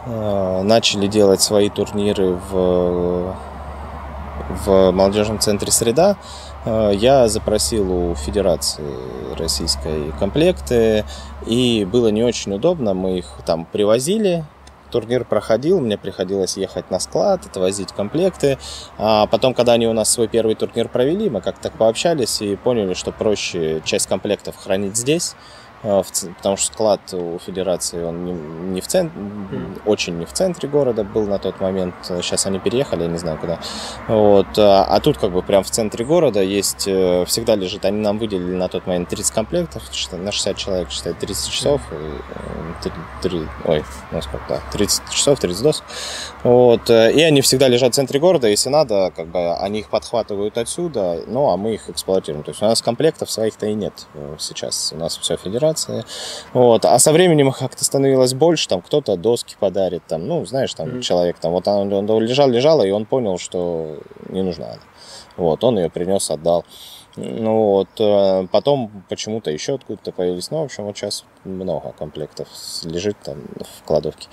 [0.06, 3.36] Э, начали делать свои турниры в,
[4.66, 6.18] в молодежном центре «Среда»,
[6.66, 8.84] э, я запросил у Федерации
[9.38, 11.06] российской комплекты,
[11.46, 14.46] и было не очень удобно, мы их там привозили,
[14.90, 18.58] турнир проходил, мне приходилось ехать на склад, отвозить комплекты.
[18.98, 22.94] А потом, когда они у нас свой первый турнир провели, мы как-то пообщались и поняли,
[22.94, 25.36] что проще часть комплектов хранить здесь,
[25.82, 29.82] потому что склад у Федерации, он не, не в центре, mm.
[29.86, 31.96] очень не в центре города был на тот момент.
[32.04, 33.60] Сейчас они переехали, я не знаю куда.
[34.08, 34.48] Вот.
[34.58, 38.20] А, а тут как бы прям в центре города есть, э, всегда лежит, они нам
[38.20, 43.30] выделили на тот момент 30 комплектов, на 60 человек, считай, 30 часов, и, 3, э,
[43.30, 45.86] 3, ой, ну сколько, да, 30 часов, 30 досок.
[46.44, 46.90] Вот.
[46.90, 50.58] Э, и они всегда лежат в центре города, если надо, как бы они их подхватывают
[50.58, 52.44] отсюда, ну а мы их эксплуатируем.
[52.44, 53.94] То есть у нас комплектов своих-то и нет
[54.40, 54.92] сейчас.
[54.94, 56.06] У нас все федерация администрации.
[56.54, 56.86] Вот.
[56.86, 60.88] А со временем их как-то становилось больше, там кто-то доски подарит, там, ну, знаешь, там
[60.88, 61.02] mm-hmm.
[61.02, 63.98] человек там, вот он, он лежал, лежал, и он понял, что
[64.30, 64.82] не нужна она.
[65.38, 66.66] Вот, он ее принес, отдал.
[67.16, 70.52] Ну вот, э, потом почему-то еще откуда-то появились.
[70.52, 72.48] Ну, в общем, вот сейчас много комплектов
[72.84, 74.28] лежит там в кладовке.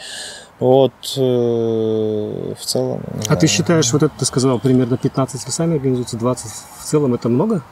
[0.59, 3.03] Вот, э, в целом...
[3.27, 3.37] А да.
[3.37, 7.29] ты считаешь, вот это ты сказал, примерно 15 вы сами организуете, 20 в целом, это
[7.29, 7.63] много?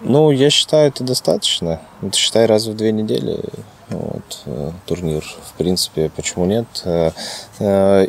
[0.00, 1.80] Ну, я считаю, это достаточно.
[2.00, 3.38] Это, считай, раз в две недели
[3.90, 5.24] вот, э, турнир.
[5.44, 6.66] В принципе, почему нет?
[6.84, 7.10] Э,
[7.58, 8.06] э,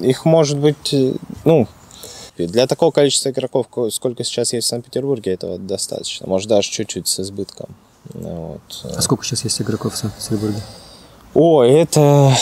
[0.00, 0.94] их может быть,
[1.44, 1.68] ну,
[2.36, 6.26] для такого количества игроков, сколько сейчас есть в Санкт-Петербурге, этого достаточно.
[6.26, 7.68] Может, даже чуть-чуть с избытком.
[8.12, 8.60] Вот.
[8.82, 10.60] А сколько сейчас есть игроков в Санкт-Петербурге?
[11.34, 12.32] О, это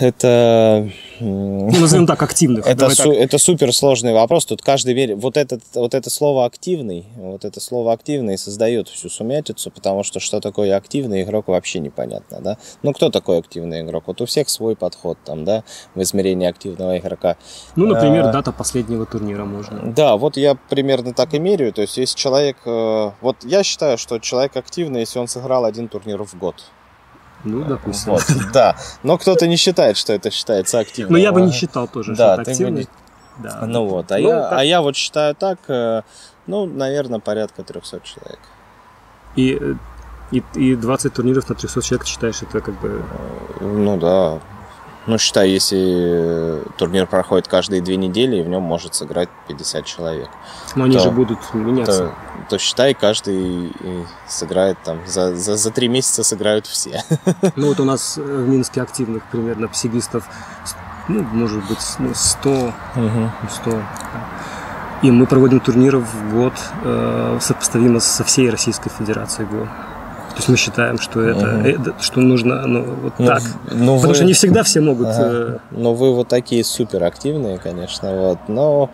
[0.00, 2.66] Это ну, назовем так, активных.
[2.66, 3.14] Это, су- так.
[3.14, 4.46] это супер сложный вопрос.
[4.46, 5.18] Тут каждый верит.
[5.18, 10.20] Вот, этот, вот это слово активный, вот это слово активный создает всю сумятицу, потому что
[10.20, 12.58] что такое активный игрок вообще непонятно, да?
[12.82, 14.04] Ну, кто такой активный игрок?
[14.06, 17.36] Вот у всех свой подход там, да, в измерении активного игрока.
[17.76, 19.92] Ну, например, а, дата последнего турнира можно.
[19.92, 21.72] Да, вот я примерно так и меряю.
[21.72, 22.56] То есть, если человек...
[22.66, 26.56] Э, вот я считаю, что человек активный, если он сыграл один турнир в год.
[27.44, 28.12] Ну, допустим.
[28.12, 28.76] Вот, да.
[29.02, 31.12] Но кто-то не считает, что это считается активным.
[31.12, 32.80] Но я бы не считал тоже, да, что это активный.
[32.82, 32.88] Не...
[33.42, 33.66] Да.
[33.66, 34.58] Ну вот, а, ну, я, так...
[34.58, 36.02] а я вот считаю так, э,
[36.46, 38.38] ну, наверное, порядка 300 человек.
[39.34, 39.76] И,
[40.30, 43.02] и, и 20 турниров на 300 человек считаешь это как бы...
[43.60, 44.40] Ну да,
[45.06, 50.28] ну, считай, если турнир проходит каждые две недели, и в нем может сыграть 50 человек.
[50.74, 52.14] Но они то, же будут меняться.
[52.48, 53.72] То, то считай, каждый
[54.26, 57.02] сыграет там, за, за, за три месяца сыграют все.
[57.56, 60.26] Ну, вот у нас в Минске активных примерно псигистов,
[61.08, 62.72] ну, может быть, 100, угу.
[63.50, 63.82] 100.
[65.02, 69.46] И мы проводим турниров в год э, сопоставимо со всей Российской Федерацией.
[70.34, 71.68] То есть мы считаем, что это, угу.
[71.68, 73.42] это что нужно ну, вот ну, так.
[73.70, 74.14] Ну, Потому вы...
[74.14, 75.06] что не всегда все могут.
[75.06, 75.22] Ага.
[75.22, 75.58] Э...
[75.70, 78.38] Ну, вы вот такие супер активные, конечно, вот.
[78.48, 78.90] Но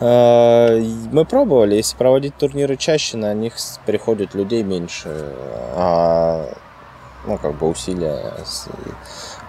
[0.00, 3.54] э, мы пробовали, если проводить турниры чаще, на них
[3.86, 5.08] приходит людей меньше.
[5.74, 6.46] А
[7.26, 8.34] ну, как бы усилия.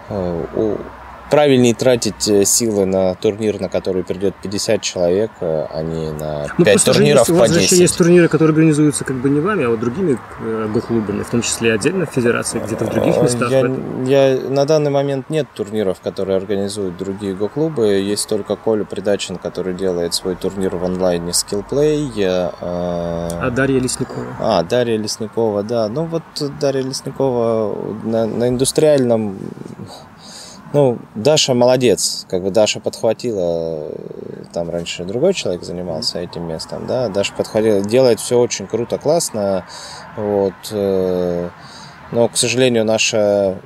[0.08, 0.78] Э, у,
[1.34, 6.46] правильнее тратить э, силы на турнир, на который придет 50 человек, э, а не на
[6.56, 7.56] ну, 5 турниров есть, по 10.
[7.56, 10.68] У вас еще есть турниры, которые организуются как бы не вами, а вот другими э,
[10.72, 13.50] го-клубами, в том числе отдельно в федерации, где-то в других местах.
[13.50, 13.66] Я,
[14.04, 17.86] я, на данный момент нет турниров, которые организуют другие го-клубы.
[17.88, 22.12] Есть только Коля Придачин, который делает свой турнир в онлайне Skillplay.
[22.14, 24.26] Я, а Дарья Лесникова?
[24.38, 25.88] А, Дарья Лесникова, да.
[25.88, 26.22] Ну вот
[26.60, 29.36] Дарья Лесникова на, на индустриальном
[30.74, 33.92] ну, Даша молодец, как бы Даша подхватила,
[34.52, 39.64] там раньше другой человек занимался этим местом, да, Даша подхватила, делает все очень круто, классно,
[40.16, 41.48] вот, э,
[42.10, 43.60] но, к сожалению, наша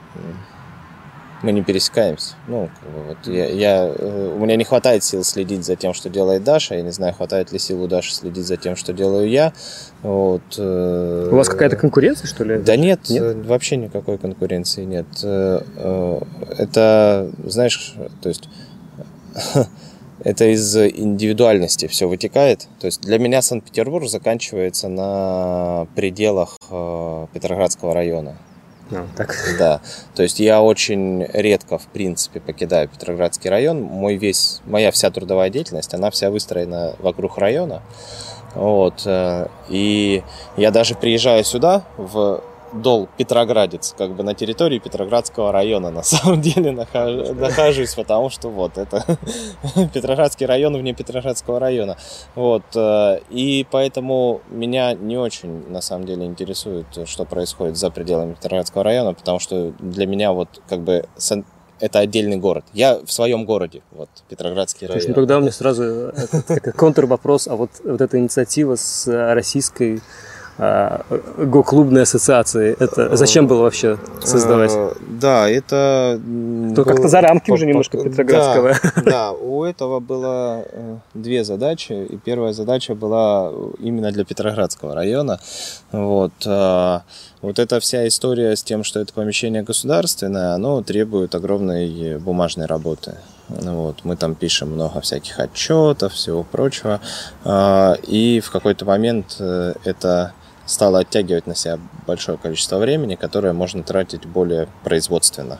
[1.43, 2.35] мы не пересекаемся.
[2.49, 2.69] Ну,
[3.07, 6.75] вот я, я, э, у меня не хватает сил следить за тем, что делает Даша.
[6.75, 9.53] Я не знаю, хватает ли сил у Даши следить за тем, что делаю я.
[10.03, 10.43] Вот.
[10.59, 12.59] Э, у вас какая-то конкуренция, что ли?
[12.59, 15.07] Да нет, нет, э, вообще никакой конкуренции нет.
[16.59, 18.49] Это, знаешь, то есть
[20.25, 22.67] это из индивидуальности все вытекает.
[22.81, 26.57] То есть для меня Санкт-Петербург заканчивается на пределах
[27.33, 28.37] Петроградского района.
[28.91, 29.37] А, так.
[29.59, 29.81] Да.
[30.15, 33.83] То есть я очень редко, в принципе, покидаю Петроградский район.
[33.83, 37.83] Мой весь, моя вся трудовая деятельность, она вся выстроена вокруг района.
[38.55, 39.03] Вот.
[39.05, 40.23] Э, и
[40.57, 46.41] я даже приезжаю сюда, в дол Петроградец, как бы на территории Петроградского района на самом
[46.41, 49.05] деле нахожусь, нахожусь потому что вот это
[49.95, 51.97] Петроградский район вне Петроградского района.
[52.35, 58.35] Вот, э, и поэтому меня не очень на самом деле интересует, что происходит за пределами
[58.35, 61.05] Петроградского района, потому что для меня вот как бы
[61.81, 62.65] это отдельный город.
[62.73, 65.05] Я в своем городе, вот, Петроградский район.
[65.09, 66.13] Ну, тогда у меня сразу
[66.77, 70.01] контр вопрос, а вот, вот эта инициатива с российской
[70.59, 72.77] го-клубной ассоциации.
[72.79, 74.73] Это зачем было вообще создавать?
[74.75, 76.21] А, да, это...
[76.75, 78.75] То как-то за рамки уже немножко Петроградского.
[78.97, 81.93] Да, да, у этого было э, две задачи.
[81.93, 85.39] И первая задача была именно для Петроградского района.
[85.93, 86.33] Вот.
[87.41, 93.15] Вот эта вся история с тем, что это помещение государственное, оно требует огромной бумажной работы.
[93.49, 97.01] Вот, мы там пишем много всяких отчетов, всего прочего.
[98.07, 100.33] И в какой-то момент э, это
[100.69, 105.59] стало оттягивать на себя большое количество времени, которое можно тратить более производственно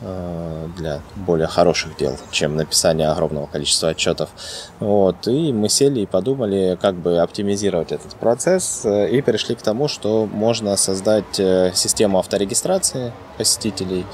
[0.00, 4.30] э, для более хороших дел, чем написание огромного количества отчетов.
[4.78, 5.26] Вот.
[5.26, 9.88] И мы сели и подумали, как бы оптимизировать этот процесс, э, и пришли к тому,
[9.88, 14.06] что можно создать э, систему авторегистрации посетителей.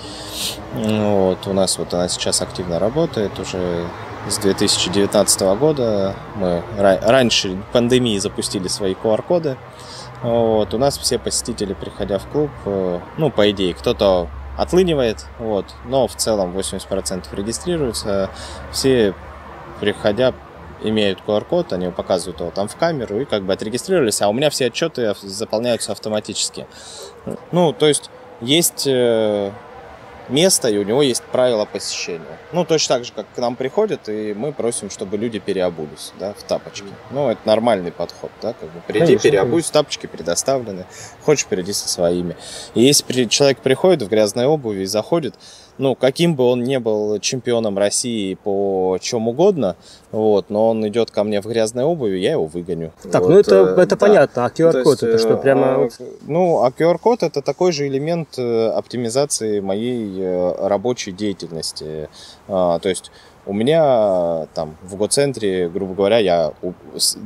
[0.74, 1.46] Вот.
[1.46, 3.86] У нас вот она сейчас активно работает уже
[4.30, 6.14] с 2019 года.
[6.36, 9.58] Мы раньше пандемии запустили свои QR-коды.
[10.22, 15.66] Вот, у нас все посетители, приходя в клуб, э, ну, по идее, кто-то отлынивает, вот,
[15.84, 18.30] но в целом 80% регистрируются.
[18.70, 19.14] Все,
[19.80, 20.32] приходя,
[20.82, 24.50] имеют QR-код, они показывают его там в камеру и как бы отрегистрировались, а у меня
[24.50, 26.66] все отчеты заполняются автоматически.
[27.50, 29.52] Ну, то есть есть э,
[30.28, 32.38] место, и у него есть правила посещения.
[32.52, 36.34] Ну, точно так же, как к нам приходят, и мы просим, чтобы люди переобулись, да,
[36.34, 36.88] в тапочки.
[37.10, 39.72] Ну, это нормальный подход, да, как бы приди, конечно, переобусь, конечно.
[39.72, 40.86] тапочки предоставлены,
[41.24, 42.36] хочешь, приди со своими.
[42.74, 45.34] И если человек приходит в грязной обуви и заходит,
[45.78, 49.76] ну, каким бы он ни был чемпионом России по чем угодно,
[50.10, 52.92] вот, но он идет ко мне в грязной обуви, я его выгоню.
[53.10, 53.96] Так, вот, ну это, это да.
[53.96, 55.84] понятно, а QR-код это что, прямо...
[55.84, 55.88] А,
[56.26, 62.08] ну, а QR-код это такой же элемент э, оптимизации моей э, рабочей деятельности.
[62.48, 63.10] А, то есть
[63.46, 66.52] у меня там в гоцентре, грубо говоря, я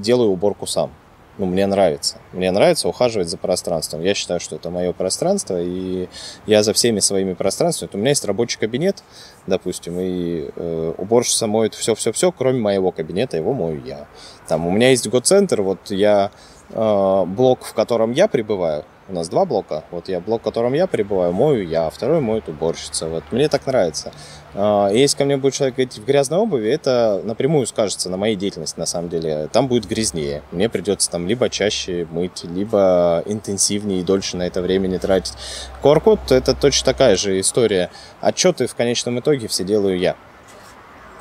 [0.00, 0.90] делаю уборку сам
[1.38, 2.16] ну, мне нравится.
[2.32, 4.02] Мне нравится ухаживать за пространством.
[4.02, 6.08] Я считаю, что это мое пространство, и
[6.46, 7.90] я за всеми своими пространствами.
[7.92, 9.02] У меня есть рабочий кабинет,
[9.46, 14.06] допустим, и э, уборщица моет все-все-все, кроме моего кабинета, его мою я.
[14.48, 16.30] Там у меня есть го-центр, вот я
[16.70, 19.84] э, блок, в котором я пребываю, у нас два блока.
[19.90, 23.06] Вот я блок, в котором я пребываю, мою я, а второй моет уборщица.
[23.06, 24.12] Вот мне так нравится.
[24.54, 28.36] А, если ко мне будет человек идти в грязной обуви, это напрямую скажется на моей
[28.36, 29.48] деятельности, на самом деле.
[29.52, 30.42] Там будет грязнее.
[30.50, 35.34] Мне придется там либо чаще мыть, либо интенсивнее и дольше на это времени тратить.
[35.82, 37.90] QR-код это точно такая же история.
[38.20, 40.16] Отчеты в конечном итоге все делаю я.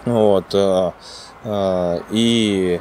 [0.06, 0.54] Вот.
[0.54, 0.94] А,
[1.44, 2.80] а, и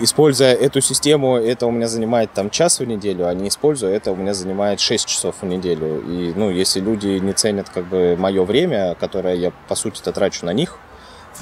[0.00, 4.12] используя эту систему, это у меня занимает там час в неделю, а не используя это
[4.12, 6.02] у меня занимает 6 часов в неделю.
[6.06, 10.46] И, ну, если люди не ценят как бы мое время, которое я, по сути-то, трачу
[10.46, 10.76] на них,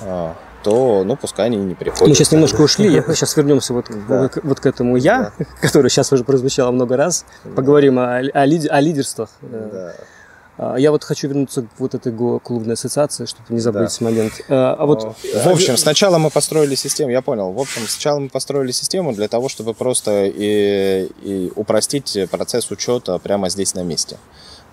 [0.02, 2.08] э, то, ну, пускай они не приходят.
[2.08, 4.30] Мы сейчас немножко ушли, я сейчас вернемся вот, да.
[4.42, 5.44] вот к этому «я», да.
[5.60, 7.24] который сейчас уже прозвучало много раз.
[7.44, 7.54] Да.
[7.54, 9.30] Поговорим о, о, лид, о лидерствах.
[9.40, 9.94] Да.
[10.58, 14.04] А, я вот хочу вернуться к вот этой клубной ассоциации, чтобы не забыть да.
[14.04, 14.32] момент.
[14.48, 15.16] А, а вот...
[15.44, 17.52] В общем, сначала мы построили систему, я понял.
[17.52, 23.18] В общем, сначала мы построили систему для того, чтобы просто и, и упростить процесс учета
[23.18, 24.18] прямо здесь на месте.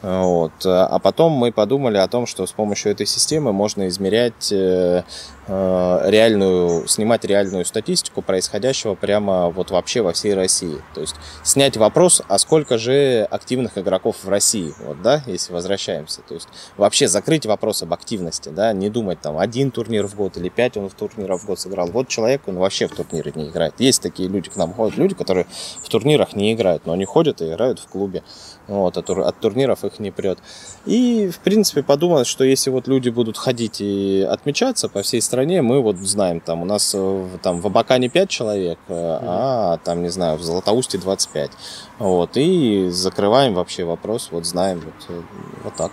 [0.06, 0.52] Вот.
[0.63, 5.02] А потом мы подумали о том, что с помощью этой системы можно измерять э,
[5.48, 10.78] э, реальную, снимать реальную статистику происходящего прямо вот вообще во всей России.
[10.94, 16.22] То есть снять вопрос, а сколько же активных игроков в России, вот, да, если возвращаемся.
[16.22, 20.38] То есть вообще закрыть вопрос об активности, да, не думать там один турнир в год
[20.38, 21.88] или пять он в турниров в год сыграл.
[21.88, 23.74] Вот человек, он вообще в турниры не играет.
[23.80, 25.48] Есть такие люди, к нам ходят люди, которые
[25.82, 28.22] в турнирах не играют, но они ходят и играют в клубе.
[28.67, 30.39] Вот, от, от турниров их не прет.
[30.86, 35.62] И, в принципе, подумалось, что если вот люди будут ходить и отмечаться по всей стране,
[35.62, 39.19] мы вот знаем, там у нас э, там в Абакане 5 человек, mm-hmm.
[39.21, 41.51] а там, не знаю, в Златоусте 25.
[41.99, 45.21] Вот, и закрываем вообще вопрос, вот знаем, вот, э,
[45.63, 45.91] вот так.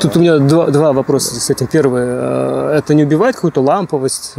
[0.00, 1.68] Тут у меня два, два вопроса с этим.
[1.68, 4.34] Первое, это не убивает какую-то ламповость?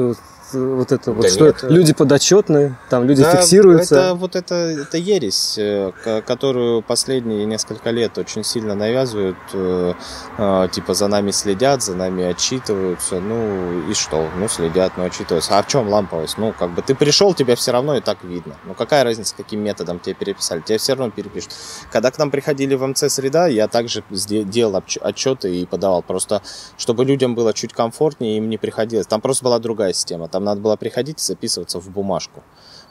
[0.55, 3.95] Вот это вот, да что нет, люди подотчетные, там люди да, фиксируются.
[3.95, 5.91] Это вот это, это ересь, э,
[6.25, 9.93] которую последние несколько лет очень сильно навязывают, э,
[10.37, 14.29] э, типа за нами следят, за нами отчитываются, ну и что?
[14.37, 15.57] Ну следят, ну отчитываются.
[15.57, 16.37] А в чем ламповость?
[16.37, 18.55] Ну как бы ты пришел, тебя все равно и так видно.
[18.65, 20.61] Ну какая разница, каким методом тебе переписали?
[20.61, 21.51] Тебя все равно перепишут.
[21.91, 26.01] Когда к нам приходили в МЦ среда, я также делал отчеты и подавал.
[26.01, 26.41] Просто
[26.77, 29.07] чтобы людям было чуть комфортнее, им не приходилось.
[29.07, 30.27] Там просто была другая система.
[30.27, 32.43] Там надо было приходить и записываться в бумажку.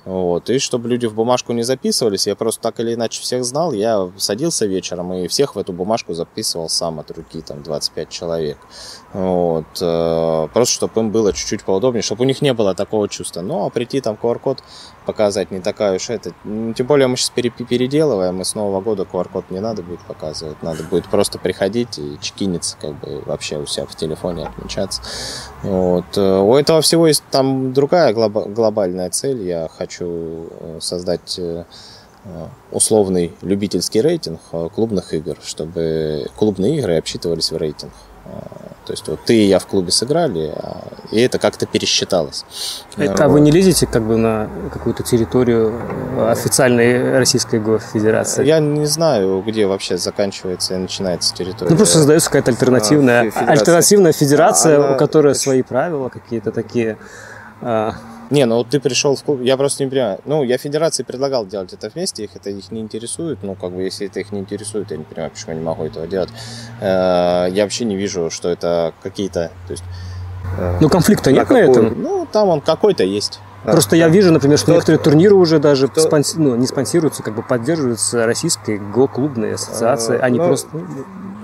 [0.05, 0.51] Вот.
[0.51, 4.11] И чтобы люди в бумажку не записывались, я просто так или иначе всех знал, я
[4.19, 8.59] садился вечером и всех в эту бумажку записывал сам от руки, там 25 человек.
[9.15, 9.65] Вот.
[9.81, 13.41] Э, просто чтобы им было чуть-чуть поудобнее, чтобы у них не было такого чувства.
[13.41, 14.63] Ну, а прийти там QR-код
[15.05, 16.33] показать не такая уж это.
[16.43, 20.63] Тем более мы сейчас переделываем, и с Нового года QR-код не надо будет показывать.
[20.63, 25.03] Надо будет просто приходить и чекиниться, как бы вообще у себя в телефоне отмечаться.
[25.63, 26.17] Вот.
[26.17, 29.43] Э, у этого всего есть там другая глобальная цель.
[29.43, 31.41] Я хочу э, создать
[32.73, 34.41] условный любительский рейтинг
[34.75, 37.93] клубных игр, чтобы клубные игры обсчитывались в рейтинг.
[38.87, 42.45] То есть вот ты и я в клубе сыграли, а, и это как-то пересчиталось.
[42.97, 45.73] Это, а вы не лезете как бы на какую-то территорию
[46.31, 48.45] официальной Российской Гофедерации?
[48.45, 51.71] Я не знаю, где вообще заканчивается и начинается территория.
[51.71, 53.53] Ну просто создается какая-то альтернативная, федерация.
[53.53, 56.99] альтернативная федерация, а, у которой свои правила какие-то такие.
[58.31, 60.21] А, не, ну вот ты пришел в клуб, я просто не понимаю.
[60.25, 63.39] Ну, я федерации предлагал делать это вместе, их это их не интересует.
[63.43, 65.85] Ну, как бы, если это их не интересует, я не понимаю, почему я не могу
[65.85, 66.31] этого делать.
[66.81, 69.85] Э, я вообще не вижу, что это какие-то, то есть...
[70.59, 72.03] Э, ну, конфликта нет на, этом?
[72.03, 73.41] Ну, там он какой-то есть.
[73.65, 76.39] Просто я вижу, например, что некоторые турниры уже даже спонси...
[76.39, 80.69] ну, не спонсируются, как бы поддерживаются российской го-клубной ассоциацией, а не ну, просто...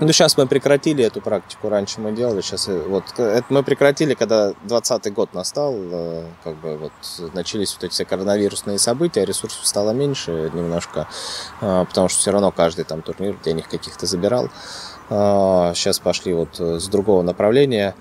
[0.01, 4.15] Ну, сейчас мы прекратили эту практику, раньше мы делали, сейчас э, вот это мы прекратили,
[4.15, 6.91] когда 20 год настал, э, как бы вот
[7.35, 11.07] начались вот эти все коронавирусные события, ресурсов стало меньше немножко,
[11.61, 14.49] э, потому что все равно каждый там турнир денег каких-то забирал.
[15.09, 17.95] Сейчас пошли вот с другого направления.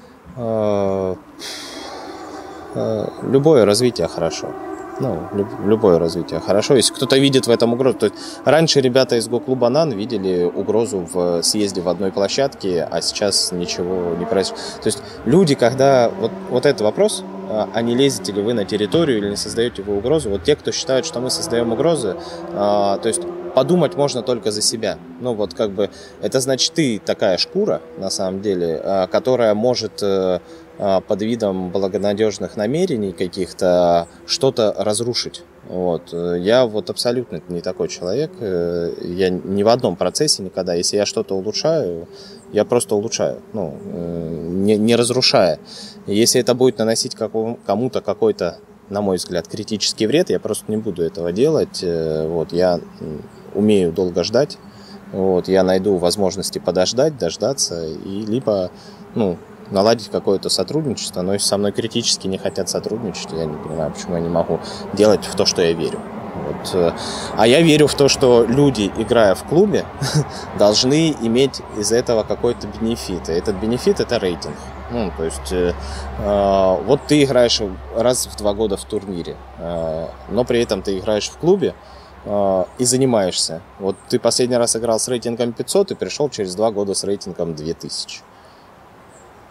[2.76, 4.54] Любое развитие хорошо
[5.00, 5.28] ну,
[5.64, 6.76] любое развитие хорошо.
[6.76, 7.98] Если кто-то видит в этом угрозу.
[7.98, 13.00] То есть раньше ребята из Го-клуба НАН видели угрозу в съезде в одной площадке, а
[13.00, 14.64] сейчас ничего не происходит.
[14.82, 16.10] То есть люди, когда...
[16.20, 19.82] Вот, вот этот вопрос, а, а не лезете ли вы на территорию или не создаете
[19.82, 20.30] вы угрозу.
[20.30, 22.16] Вот те, кто считают, что мы создаем угрозы,
[22.52, 23.22] а, то есть
[23.54, 24.98] подумать можно только за себя.
[25.20, 25.90] Ну вот как бы
[26.22, 30.40] это значит ты такая шкура на самом деле, а, которая может э,
[31.06, 35.42] под видом благонадежных намерений каких-то что-то разрушить.
[35.68, 36.12] Вот.
[36.12, 38.32] Я вот абсолютно не такой человек.
[38.40, 42.08] Э, я ни в одном процессе никогда, если я что-то улучшаю,
[42.52, 45.60] я просто улучшаю, ну, э, не, не разрушая.
[46.06, 48.58] Если это будет наносить кому-то какой-то,
[48.88, 51.80] на мой взгляд, критический вред, я просто не буду этого делать.
[51.82, 52.52] Э, вот.
[52.52, 52.80] Я
[53.54, 54.58] умею долго ждать.
[55.12, 55.46] Вот.
[55.46, 58.70] Я найду возможности подождать, дождаться и либо
[59.14, 59.38] ну,
[59.70, 64.14] наладить какое-то сотрудничество, но если со мной критически не хотят сотрудничать, я не понимаю, почему
[64.14, 64.60] я не могу
[64.92, 66.00] делать в то, что я верю.
[66.34, 66.74] Вот.
[66.74, 66.92] Э,
[67.36, 69.84] а я верю в то, что люди, играя в клубе,
[70.58, 73.28] должны иметь из этого какой-то бенефит.
[73.28, 74.56] И этот бенефит– это рейтинг.
[74.90, 75.72] Ну, то есть, э,
[76.18, 77.60] э, вот ты играешь
[77.94, 81.74] раз в два года в турнире, э, но при этом ты играешь в клубе,
[82.24, 83.62] э, и занимаешься.
[83.78, 87.54] Вот ты последний раз играл с рейтингом 500 и пришел через два года с рейтингом
[87.54, 88.22] 2000.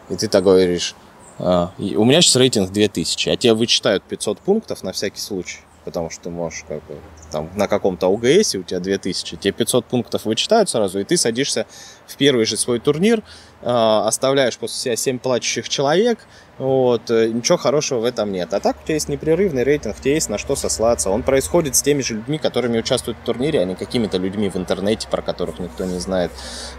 [0.10, 0.96] И ты так говоришь,
[1.38, 6.10] а, у меня сейчас рейтинг 2000, а тебе вычитают 500 пунктов на всякий случай, потому
[6.10, 6.98] что ты можешь как бы,
[7.32, 11.66] там, на каком-то ОГС у тебя 2000, тебе 500 пунктов вычитают сразу, и ты садишься
[12.08, 13.24] в первый же свой турнир,
[13.62, 16.20] а, оставляешь после себя 7 плачущих человек,
[16.60, 18.54] вот, э, ничего хорошего в этом нет.
[18.54, 21.10] А так у тебя есть непрерывный рейтинг, у тебя есть на что сослаться.
[21.10, 24.58] Он происходит с теми же людьми, которыми участвуют в турнире, а не какими-то людьми в
[24.58, 26.32] интернете, про которых никто не знает.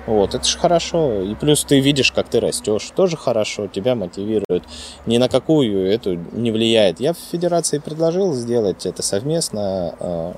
[0.07, 1.23] Вот, это же хорошо.
[1.23, 2.91] И плюс ты видишь, как ты растешь.
[2.95, 4.65] Тоже хорошо, тебя мотивирует.
[5.07, 7.01] Ни на какую эту не влияет.
[7.01, 10.35] Я в федерации предложил сделать это совместно а,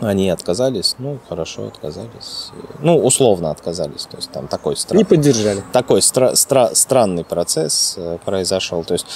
[0.00, 2.50] они отказались, ну, хорошо, отказались.
[2.80, 4.06] Ну, условно отказались.
[4.06, 4.98] То есть там такой странный...
[4.98, 5.62] Не поддержали.
[5.72, 8.84] Такой стра- стра- странный процесс э, произошел.
[8.84, 9.06] То есть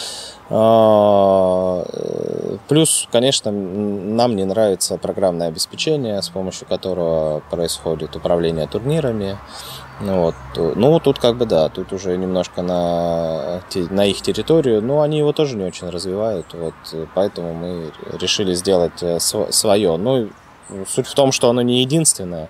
[0.49, 9.39] а, э, Плюс, конечно, нам не нравится программное обеспечение, с помощью которого происходит управление турнирами.
[10.01, 10.35] Ну, вот.
[10.77, 13.61] ну, тут как бы да, тут уже немножко на,
[13.91, 16.75] на их территорию, но они его тоже не очень развивают, вот,
[17.15, 19.97] поэтому мы решили сделать э, свое.
[19.97, 20.31] Ну,
[20.87, 22.49] Суть в том, что оно не единственное.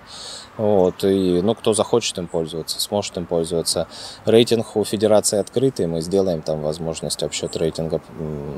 [0.57, 3.87] Вот, и, ну, кто захочет им пользоваться, сможет им пользоваться.
[4.25, 8.01] Рейтинг у федерации открытый, мы сделаем там возможность обсчет рейтинга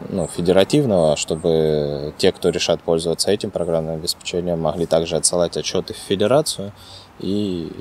[0.09, 5.97] ну, федеративного, чтобы те, кто решат пользоваться этим программным обеспечением, могли также отсылать отчеты в
[5.97, 6.73] федерацию,
[7.19, 7.71] и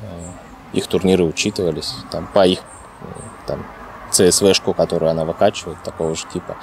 [0.00, 0.30] э,
[0.72, 2.60] их турниры учитывались там, по их
[3.46, 3.66] там,
[4.12, 6.56] CSV-шку, которую она выкачивает, такого же типа.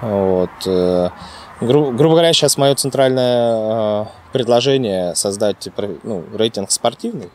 [0.00, 0.50] Вот.
[1.62, 5.68] Э, Гру- грубо говоря, сейчас мое центральное э, предложение создать
[6.02, 7.30] ну, рейтинг спортивный,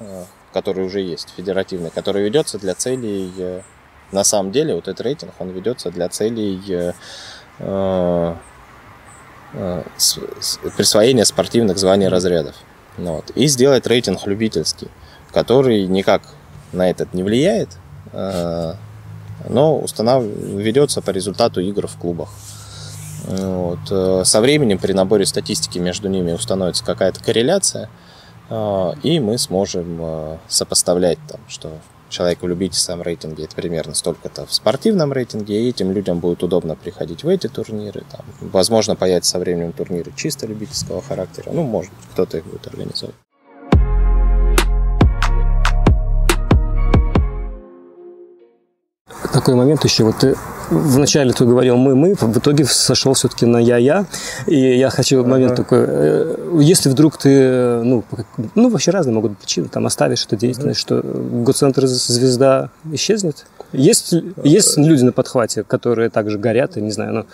[0.00, 3.60] э, который уже есть, федеративный, который ведется для целей, э,
[4.12, 6.92] на самом деле, вот этот рейтинг, он ведется для целей э,
[7.58, 8.34] э,
[9.96, 12.54] с, с, присвоения спортивных званий разрядов.
[12.96, 13.30] Ну вот.
[13.30, 14.88] И сделать рейтинг любительский,
[15.32, 16.22] который никак
[16.72, 17.70] на этот не влияет,
[18.12, 18.74] э,
[19.48, 20.24] но установ...
[20.24, 22.28] ведется по результату игр в клубах.
[23.28, 23.80] Вот.
[23.90, 27.90] Э, со временем при наборе статистики между ними установится какая-то корреляция,
[28.48, 31.70] э, и мы сможем э, сопоставлять, там, что
[32.08, 36.74] человек в любительском рейтинге это примерно столько-то в спортивном рейтинге, и этим людям будет удобно
[36.74, 38.02] приходить в эти турниры.
[38.10, 41.50] Там, возможно, появятся со временем турниры чисто любительского характера.
[41.52, 43.16] Ну, может кто-то их будет организовывать.
[49.32, 50.04] Такой момент еще.
[50.04, 50.36] Вот ты
[50.70, 54.06] вначале ты говорил мы-мы, в итоге сошел все-таки на я-я.
[54.46, 55.28] И я хочу ага.
[55.28, 55.84] момент такой.
[55.86, 58.04] Э, если вдруг ты, ну,
[58.54, 61.00] ну, вообще разные могут быть причины, там оставишь эту деятельность, ага.
[61.00, 63.46] что гоцентр звезда исчезнет?
[63.72, 67.26] Есть, есть люди на подхвате, которые также горят, и не знаю, ну,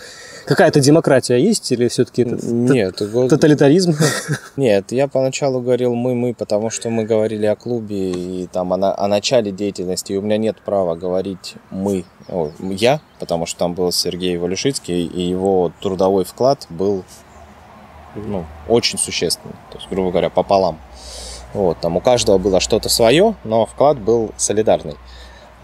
[0.44, 3.94] какая-то демократия есть или все-таки это Нет, тоталитаризм?
[4.56, 9.08] Нет, я поначалу говорил мы-мы, потому что мы говорили о клубе и там о, о
[9.08, 13.92] начале деятельности, и у меня нет права говорить мы, о, я, потому что там был
[13.92, 17.04] Сергей Валюшицкий, и его трудовой вклад был
[18.14, 20.78] ну, очень существенный, то есть, грубо говоря, пополам.
[21.52, 24.96] Вот, там у каждого было что-то свое, но вклад был солидарный.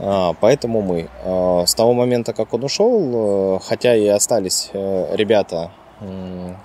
[0.03, 1.09] А, поэтому мы.
[1.25, 5.71] А, с того момента, как он ушел, э, хотя и остались э, ребята,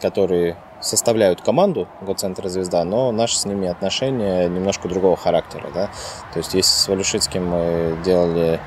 [0.02, 5.70] которые составляют команду Гоцентра Звезда, но наши с ними отношения немножко другого характера.
[5.74, 5.90] Да?
[6.32, 8.62] То есть, если с Валюшицким мы делали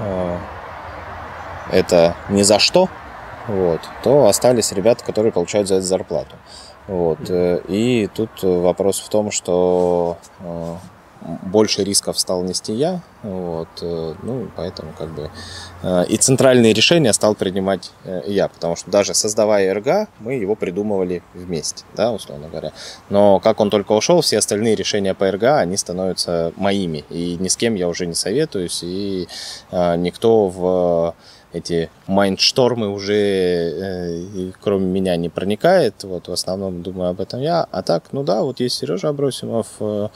[0.00, 0.38] э,
[1.72, 2.88] это не за что,
[3.48, 6.36] вот, то остались ребята, которые получают за это зарплату.
[6.86, 7.18] Вот.
[7.28, 10.16] И тут вопрос в том, что
[11.20, 15.30] больше рисков стал нести я, вот, э, ну, поэтому как бы
[15.82, 20.54] э, и центральные решения стал принимать э, я, потому что даже создавая РГ, мы его
[20.54, 22.72] придумывали вместе, да, условно говоря.
[23.10, 27.48] Но как он только ушел, все остальные решения по РГ, они становятся моими, и ни
[27.48, 29.28] с кем я уже не советуюсь, и
[29.72, 31.14] никто в
[31.52, 36.04] эти майндштормы уже э, кроме меня не проникает.
[36.04, 37.66] Вот в основном думаю об этом я.
[37.70, 40.08] А так, ну да, вот есть Сережа Абросимов, э,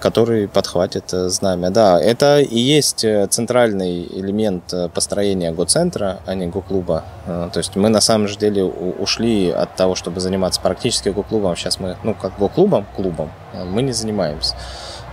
[0.00, 1.70] который подхватит э, знамя.
[1.70, 7.04] Да, это и есть э, центральный элемент построения го-центра, а не го-клуба.
[7.26, 11.56] То есть мы на самом же деле ушли от того, чтобы заниматься практически го-клубом.
[11.56, 14.54] Сейчас мы, ну, как го-клубом, клубом, мы не занимаемся.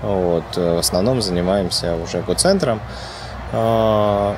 [0.01, 2.81] Вот, в основном занимаемся уже го-центром.
[3.51, 4.35] Но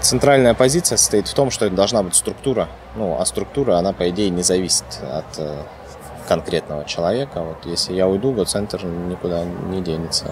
[0.00, 2.68] центральная позиция состоит в том, что это должна быть структура.
[2.96, 5.40] Ну, а структура, она, по идее, не зависит от
[6.24, 7.40] конкретного человека.
[7.40, 10.26] Вот если я уйду, гоцентр никуда не денется.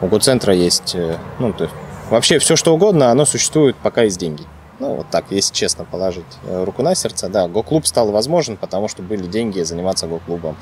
[0.00, 1.74] У гоцентра есть, э, ну, то есть,
[2.10, 4.44] вообще все что угодно, оно существует, пока есть деньги.
[4.80, 8.86] Ну, вот так, если честно положить э, руку на сердце, да, го-клуб стал возможен, потому
[8.86, 10.56] что были деньги заниматься го-клубом.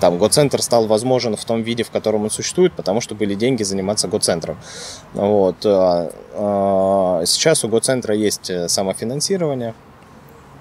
[0.00, 3.62] Там го-центр стал возможен в том виде, в котором он существует, потому что были деньги
[3.64, 4.56] заниматься го-центром.
[5.12, 5.56] Вот.
[5.66, 9.74] А, сейчас у го-центра есть э, самофинансирование.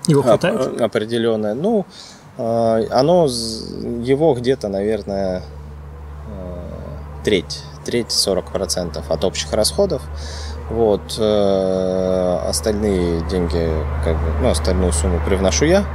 [0.08, 0.82] Его хватает?
[0.82, 1.54] Определенное.
[1.54, 1.86] Ну,
[2.38, 5.42] оно, его где-то, наверное,
[6.28, 6.70] э,
[7.24, 10.04] треть, треть 40% от общих расходов.
[10.70, 13.70] Вот, э, остальные деньги,
[14.04, 15.86] как бы, ну, остальную сумму привношу я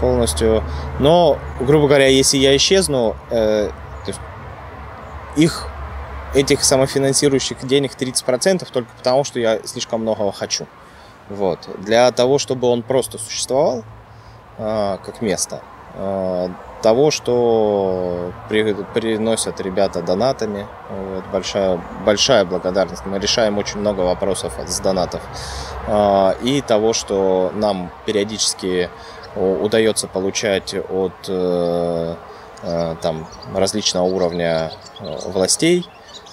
[0.00, 0.62] полностью.
[0.98, 3.70] Но, грубо говоря, если я исчезну, э,
[5.36, 5.68] их,
[6.34, 10.66] этих самофинансирующих денег 30% только потому, что я слишком многого хочу.
[11.28, 11.68] Вот.
[11.78, 13.84] Для того, чтобы он просто существовал,
[14.58, 15.62] э, как место,
[16.82, 20.66] того, что при, приносят ребята донатами.
[20.90, 23.04] Вот, большая, большая благодарность.
[23.06, 25.20] Мы решаем очень много вопросов с донатов.
[25.86, 28.90] Э, и того, что нам периодически
[29.34, 32.14] удается получать от э,
[33.02, 35.86] там, различного уровня властей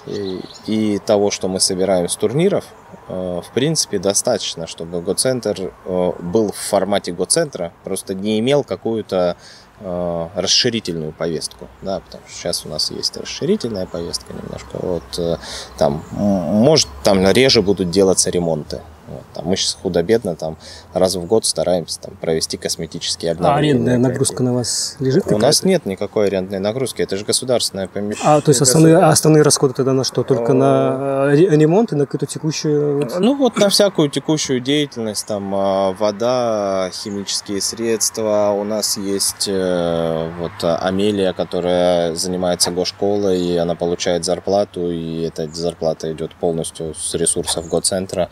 [0.06, 2.64] и, того, что мы собираем с турниров,
[3.08, 9.36] в принципе, достаточно, чтобы Гоцентр был в формате Гоцентра, просто не имел какую-то
[9.80, 15.36] Э, расширительную повестку, да, потому что сейчас у нас есть расширительная повестка немножко, вот, э,
[15.76, 20.56] там, может, там реже будут делаться ремонты, вот, там, мы сейчас худо-бедно там
[20.92, 23.72] раз в год стараемся там, провести косметические обновления.
[23.72, 25.30] А арендная нагрузка на вас лежит?
[25.30, 28.36] У нас нет никакой арендной нагрузки, это же государственное помещение.
[28.36, 30.22] А, то есть основные, а основные расходы тогда на что?
[30.22, 33.08] Только на э, ремонт и на какую-то текущую...
[33.18, 38.54] Ну вот на всякую текущую деятельность, там а, вода, химические средства.
[38.56, 45.48] У нас есть э, вот Амелия, которая занимается гошколой, и она получает зарплату, и эта
[45.52, 48.30] зарплата идет полностью с ресурсов гоцентра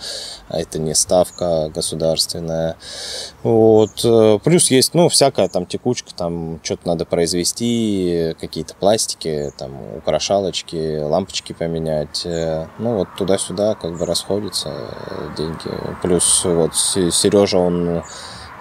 [0.63, 2.77] это не ставка государственная.
[3.43, 4.05] Вот.
[4.05, 11.01] Э, плюс есть, ну, всякая там текучка, там что-то надо произвести, какие-то пластики, там, украшалочки,
[11.01, 12.23] лампочки поменять.
[12.25, 14.73] Э, ну, вот туда-сюда как бы расходятся
[15.37, 15.71] деньги.
[16.03, 18.03] Плюс вот Сережа, он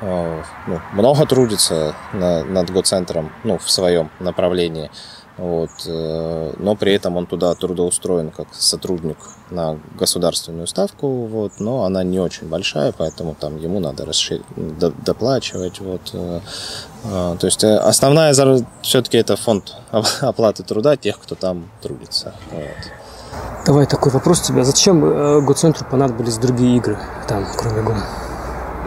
[0.01, 4.89] э, ну, много трудится на, над гоцентром, ну, в своем направлении.
[5.37, 5.69] Вот.
[5.87, 9.17] Э, но при этом он туда трудоустроен как сотрудник
[9.49, 14.45] на государственную ставку, вот, но она не очень большая, поэтому там ему надо расширить,
[15.03, 15.79] доплачивать.
[15.79, 16.01] Вот.
[16.13, 16.41] Э,
[17.05, 18.33] э, то есть основная
[18.81, 19.75] все-таки это фонд
[20.21, 22.35] оплаты труда тех, кто там трудится.
[22.51, 23.65] Вот.
[23.65, 24.63] Давай такой вопрос у тебя.
[24.63, 27.97] Зачем Гоцентру понадобились другие игры там, кроме ГОМ?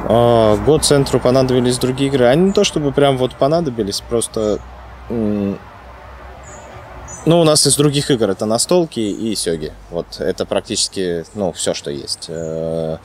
[0.07, 2.27] А, Гоцентру понадобились другие игры.
[2.27, 4.59] Они не то чтобы прям вот понадобились, просто
[7.27, 9.73] ну, у нас из других игр это настолки и сёги.
[9.91, 12.27] Вот это практически, ну, все, что есть.
[12.29, 12.99] Э,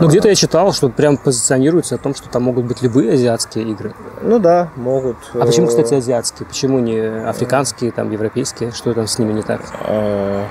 [0.00, 3.64] ну, где-то я читал, что прям позиционируется о том, что там могут быть любые азиатские
[3.70, 3.94] игры.
[4.22, 5.16] Ну да, могут.
[5.34, 6.46] А почему, кстати, азиатские?
[6.46, 8.72] Почему не африканские, там, европейские?
[8.72, 9.62] Что там с ними не так?
[9.86, 10.44] Э,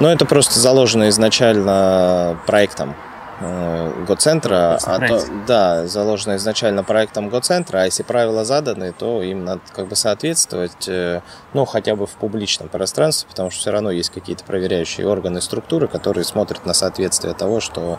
[0.00, 2.94] ну, это просто заложено изначально проектом.
[3.40, 9.44] Э, Гоцентра, а то, да, заложено изначально проектом Гоцентра, а если правила заданы, то им
[9.44, 11.20] надо как бы соответствовать, э,
[11.54, 15.88] ну, хотя бы в публичном пространстве, потому что все равно есть какие-то проверяющие органы структуры,
[15.88, 17.98] которые смотрят на соответствие того, что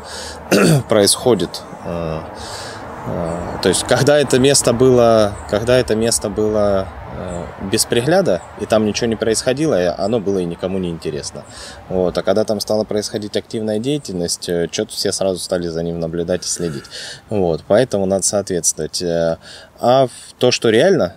[0.90, 1.62] происходит.
[1.86, 2.22] Э,
[3.62, 6.88] то есть, когда это место было, когда это место было
[7.72, 11.44] без пригляда, и там ничего не происходило, и оно было и никому не интересно.
[11.90, 12.18] Вот.
[12.18, 16.46] А когда там стала происходить активная деятельность, э, что-то все сразу стали за ним наблюдать
[16.46, 16.86] и следить.
[17.30, 17.64] Вот.
[17.68, 19.02] Поэтому надо соответствовать.
[19.02, 19.38] Э,
[19.80, 20.08] а
[20.38, 21.16] то, что реально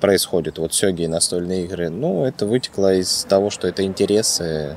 [0.00, 4.76] происходит, вот сёги и настольные игры, ну, это вытекло из того, что это интересы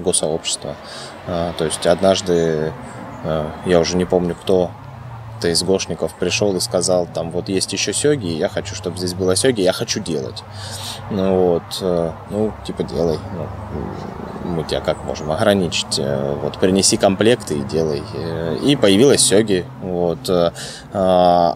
[0.00, 0.76] госсообщества.
[1.26, 2.72] То есть однажды,
[3.66, 4.70] я уже не помню кто,
[5.44, 9.12] кто-то из гошников пришел и сказал, там вот есть еще сёги, я хочу, чтобы здесь
[9.12, 10.42] было сёги, я хочу делать.
[11.10, 13.18] Ну вот, э, ну, типа делай.
[13.36, 15.98] Ну, мы тебя как можем ограничить?
[15.98, 18.02] Э, вот принеси комплекты и делай.
[18.14, 19.66] Э, и появилась сёги.
[19.82, 20.30] Вот.
[20.30, 20.52] А,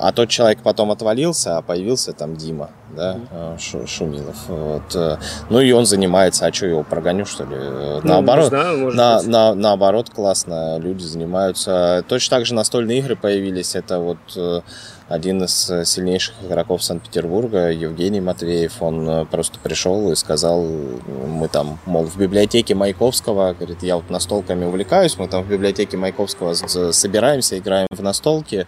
[0.00, 3.86] а тот человек потом отвалился, а появился там Дима да, mm-hmm.
[3.86, 4.36] Шумилов.
[4.48, 5.18] Вот.
[5.50, 7.56] Ну и он занимается, а что его прогоню, что ли?
[7.56, 12.04] Ну, наоборот, знаю, на, на, наоборот, классно, люди занимаются.
[12.08, 14.60] Точно так же настольные игры появились, это вот э,
[15.08, 21.78] один из сильнейших игроков Санкт-Петербурга, Евгений Матвеев, он э, просто пришел и сказал, мы там,
[21.86, 27.58] мол, в библиотеке Маяковского, говорит, я вот настолками увлекаюсь, мы там в библиотеке Маяковского собираемся,
[27.58, 28.66] играем в настолки,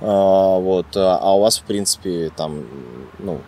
[0.00, 2.64] вот, а у вас, в принципе, там,
[3.18, 3.40] ну,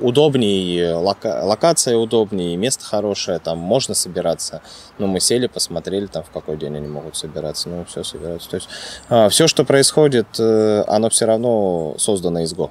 [0.00, 4.62] удобнее, лока, локация удобнее, место хорошее, там можно собираться.
[4.98, 8.50] Ну, мы сели, посмотрели, там в какой день они могут собираться, ну, все собираются.
[8.50, 8.68] То есть
[9.08, 12.70] а, все, что происходит, э, оно все равно создано из Go.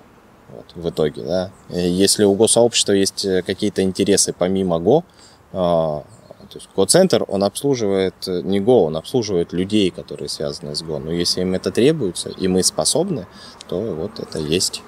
[0.50, 1.52] Вот, в итоге, да.
[1.70, 5.04] Если у Go-сообщества есть э, какие-то интересы помимо Go,
[5.52, 6.04] а,
[6.50, 11.00] то есть Go-центр, он обслуживает э, не Go, он обслуживает людей, которые связаны с Go.
[11.00, 13.28] Но если им это требуется, и мы способны,
[13.68, 14.82] то вот это есть.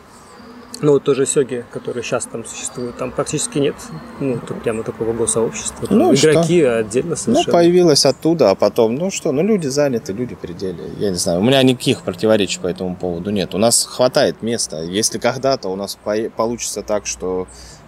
[0.81, 3.75] Ну, вот тоже сёги, которые сейчас там существуют, там практически нет,
[4.19, 5.87] ну, тут прямо такого госсообщества.
[5.87, 6.77] Там ну, игроки что?
[6.77, 7.47] отдельно ну, совершенно.
[7.47, 10.85] Ну, появилось оттуда, а потом, ну что, ну люди заняты, люди пределе.
[10.97, 13.53] Я не знаю, у меня никаких противоречий по этому поводу нет.
[13.53, 14.81] У нас хватает места.
[14.81, 15.97] Если когда-то у нас
[16.37, 17.47] получится так, что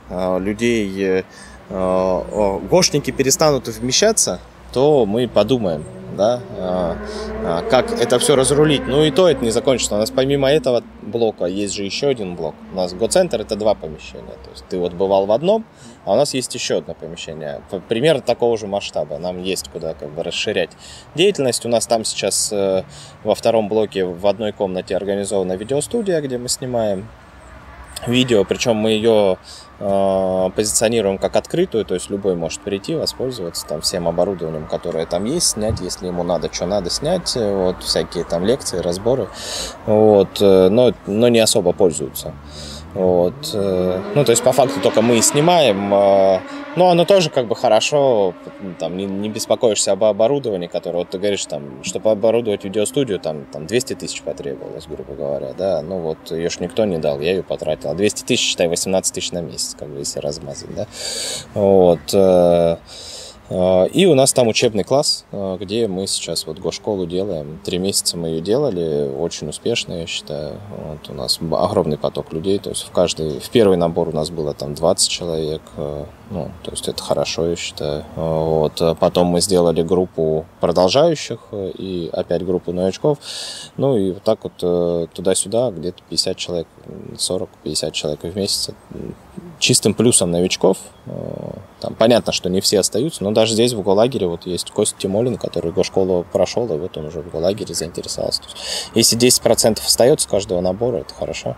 [0.09, 1.23] э, людей,
[1.69, 4.39] э, гошники перестанут вмещаться,
[4.73, 5.83] то мы подумаем
[6.17, 6.97] да, а,
[7.43, 8.85] а, как это все разрулить.
[8.87, 9.95] Ну и то это не закончится.
[9.95, 12.55] У нас помимо этого блока есть же еще один блок.
[12.73, 14.35] У нас Го-центр это два помещения.
[14.43, 15.65] То есть ты вот бывал в одном,
[16.05, 17.61] а у нас есть еще одно помещение.
[17.87, 19.17] Примерно такого же масштаба.
[19.17, 20.71] Нам есть куда как бы расширять
[21.15, 21.65] деятельность.
[21.65, 22.83] У нас там сейчас э,
[23.23, 27.07] во втором блоке в одной комнате организована видеостудия, где мы снимаем
[28.07, 29.37] видео, причем мы ее
[29.79, 35.25] э, позиционируем как открытую, то есть любой может прийти, воспользоваться там всем оборудованием, которое там
[35.25, 39.27] есть, снять, если ему надо, что надо снять, вот всякие там лекции, разборы,
[39.85, 42.33] вот, э, но, но не особо пользуются.
[42.93, 43.51] Вот.
[43.53, 45.93] Э, ну, то есть, по факту, только мы и снимаем.
[45.93, 46.39] Э,
[46.75, 48.33] но оно тоже как бы хорошо,
[48.79, 53.45] там, не, не беспокоишься об оборудовании, которое, вот ты говоришь, там, чтобы оборудовать видеостудию, там,
[53.45, 57.31] там 200 тысяч потребовалось, грубо говоря, да, ну вот ее ж никто не дал, я
[57.31, 60.87] ее потратил, а 200 тысяч, считай, 18 тысяч на месяц, как бы, если размазать, да,
[61.53, 62.77] вот, э,
[63.91, 67.59] и у нас там учебный класс, а, где мы сейчас вот гошколу делаем.
[67.63, 70.53] Три месяца мы ее делали, очень успешно, я считаю.
[70.69, 74.29] Вот у нас огромный поток людей, то есть в каждый, в первый набор у нас
[74.29, 78.05] было там 20 человек, а, ну, то есть это хорошо, я считаю.
[78.15, 78.81] Вот.
[78.99, 83.17] Потом мы сделали группу продолжающих и опять группу новичков.
[83.75, 86.67] Ну и вот так вот туда-сюда, где-то 50 человек,
[87.17, 88.69] 40-50 человек в месяц.
[89.61, 90.79] Чистым плюсом новичков.
[91.05, 91.51] Э,
[91.81, 95.37] там понятно, что не все остаются, но даже здесь в Голагере вот есть Костя Тимолин,
[95.37, 98.41] который гошколу прошел, и вот он уже в Голагере заинтересовался.
[98.95, 101.57] если 10% остается каждого набора, это хорошо.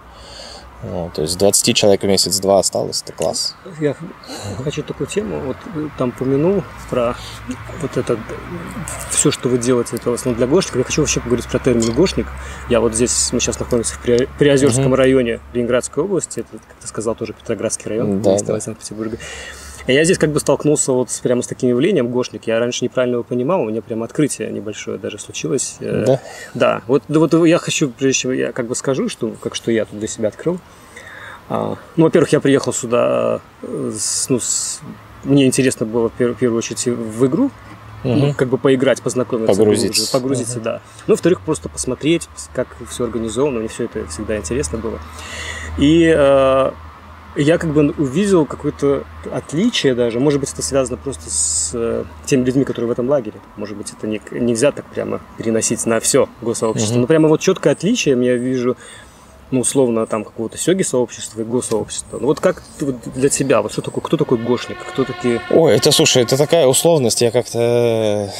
[0.83, 3.55] Ну, то есть 20 человек в месяц-два осталось, это класс.
[3.79, 3.95] Я
[4.63, 5.57] хочу такую тему, вот
[5.97, 7.15] там помянул про
[7.81, 8.19] вот это,
[9.09, 10.79] все, что вы делаете, это в основном для гошников.
[10.79, 12.27] Я хочу вообще поговорить про термин гошник.
[12.69, 14.01] Я вот здесь, мы сейчас находимся в
[14.37, 14.95] Приозерском угу.
[14.95, 18.59] районе Ленинградской области, это, как ты сказал, тоже Петроградский район, да, да.
[18.59, 19.17] Санкт-Петербурга.
[19.87, 22.47] Я здесь как бы столкнулся вот с, прямо с таким явлением гошник.
[22.47, 25.77] Я раньше неправильно его понимал, у меня прямо открытие небольшое даже случилось.
[25.79, 26.21] Э, да?
[26.53, 26.81] Да.
[26.87, 29.99] Вот, вот я хочу, прежде чем я как бы скажу, что, как что я тут
[29.99, 30.59] для себя открыл.
[31.49, 34.81] А, ну, во-первых, я приехал сюда, э, с, ну, с,
[35.23, 37.51] мне интересно было в первую очередь в игру,
[38.03, 38.13] угу.
[38.13, 39.55] ну, как бы поиграть, познакомиться.
[39.57, 40.11] Погрузиться.
[40.11, 40.63] Погрузиться, угу.
[40.63, 40.81] да.
[41.07, 44.99] Ну, во-вторых, просто посмотреть, как все организовано, мне все это всегда интересно было.
[45.77, 46.71] И э,
[47.35, 50.19] я как бы увидел какое-то отличие даже.
[50.19, 53.39] Может быть, это связано просто с э, теми людьми, которые в этом лагере.
[53.55, 56.95] Может быть, это не, нельзя так прямо переносить на все госсообщество.
[56.95, 57.01] Mm-hmm.
[57.01, 58.77] Но прямо вот четкое отличие я вижу,
[59.51, 62.19] ну, условно, там какого-то сёги сообщества и госсообщества.
[62.19, 65.41] Ну, вот как для тебя, вот что такое, кто такой гошник, кто такие...
[65.49, 68.31] Ой, это, слушай, это такая условность, я как-то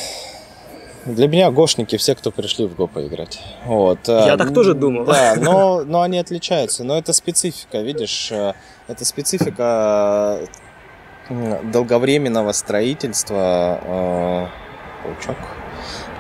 [1.06, 3.40] для меня гошники все, кто пришли в Го поиграть.
[3.66, 4.08] Вот.
[4.08, 5.06] Я так тоже думал.
[5.06, 6.84] Да, но, но они отличаются.
[6.84, 8.54] Но это специфика, видишь, э,
[8.88, 10.40] это специфика
[11.30, 14.48] долговременного строительства, э,
[15.04, 15.38] паучок,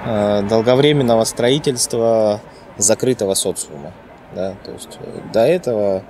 [0.05, 2.41] э, долговременного строительства
[2.77, 3.93] закрытого социума.
[4.35, 4.55] Да?
[4.63, 4.99] То есть
[5.31, 6.03] до этого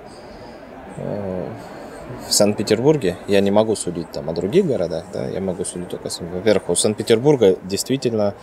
[2.28, 6.08] в Санкт-Петербурге, я не могу судить там о других городах, да, я могу судить только,
[6.20, 8.34] во-первых, у Санкт-Петербурга действительно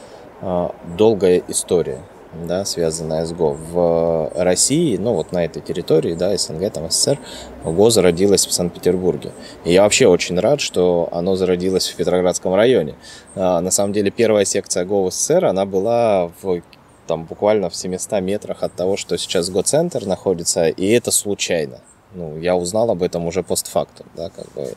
[0.97, 1.99] долгая история,
[2.47, 3.57] да, связанная с ГО.
[3.71, 7.19] В России, ну вот на этой территории, да, СНГ, там СССР,
[7.63, 9.31] ГО зародилось в Санкт-Петербурге.
[9.65, 12.95] И я вообще очень рад, что оно зародилось в Петроградском районе.
[13.35, 16.61] А, на самом деле первая секция ГО в СССР, она была в
[17.07, 21.79] там буквально в 700 метрах от того, что сейчас ГО-центр находится, и это случайно
[22.13, 24.73] ну, я узнал об этом уже постфактум, да, как бы,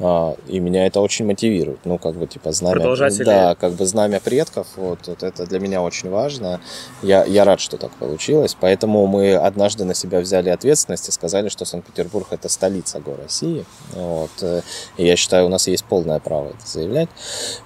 [0.00, 4.20] а, и меня это очень мотивирует, ну, как бы, типа, знамя, да, как бы, знамя
[4.20, 6.60] предков, вот, вот это для меня очень важно,
[7.02, 11.48] я, я рад, что так получилось, поэтому мы однажды на себя взяли ответственность и сказали,
[11.48, 14.64] что Санкт-Петербург это столица го России, вот,
[14.96, 17.08] и я считаю, у нас есть полное право это заявлять,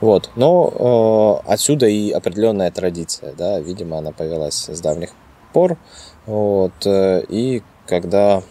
[0.01, 5.11] вот, но э, отсюда и определенная традиция, да, видимо, она повелась с давних
[5.53, 5.79] пор,
[6.27, 8.43] вот, и когда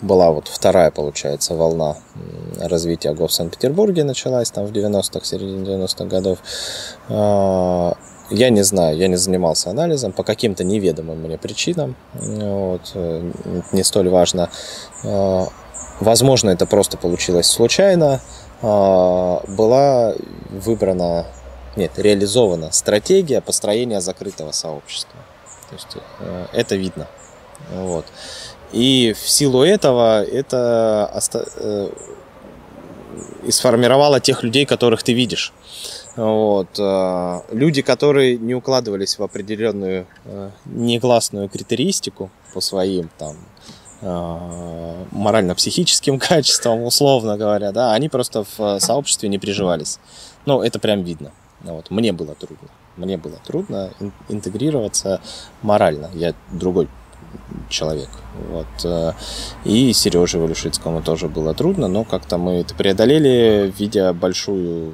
[0.00, 1.96] была вот вторая, получается, волна
[2.60, 6.38] развития ГО в Санкт-Петербурге началась там в 90-х, середине 90-х годов.
[7.08, 7.94] А,
[8.30, 11.96] я не знаю, я не занимался анализом по каким-то неведомым мне причинам.
[12.14, 13.32] Вот, э,
[13.72, 14.50] не столь важно.
[15.04, 15.46] А,
[16.00, 18.20] возможно, это просто получилось случайно.
[18.62, 20.14] А, была
[20.50, 21.26] выбрана,
[21.76, 25.18] нет, реализована стратегия построения закрытого сообщества.
[25.70, 27.06] То есть э, это видно.
[27.72, 28.06] Вот.
[28.72, 31.10] И в силу этого это
[31.56, 31.90] э,
[33.44, 35.54] и сформировало тех людей, которых ты видишь.
[36.16, 36.78] Вот.
[36.78, 43.36] Э, люди, которые не укладывались в определенную э, негласную критеристику по своим там
[44.00, 49.98] морально-психическим качествам, условно говоря, да, они просто в сообществе не приживались.
[50.46, 51.32] Ну, это прям видно.
[51.62, 51.90] Вот.
[51.90, 52.68] Мне было трудно.
[52.96, 53.90] Мне было трудно
[54.28, 55.20] интегрироваться
[55.62, 56.12] морально.
[56.14, 56.88] Я другой
[57.68, 58.08] человек.
[58.50, 58.66] Вот.
[58.84, 59.12] Э,
[59.64, 64.92] и Сереже Валюшицкому тоже было трудно, но как-то мы это преодолели, видя большую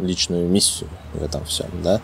[0.00, 1.66] личную миссию в этом всем.
[1.82, 2.00] Да?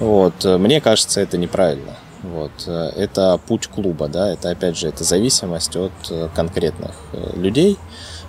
[0.00, 0.44] Вот.
[0.44, 1.96] Мне кажется, это неправильно.
[2.22, 2.66] Вот.
[2.66, 5.92] Это путь клуба, да, это опять же это зависимость от
[6.34, 6.96] конкретных
[7.36, 7.78] людей,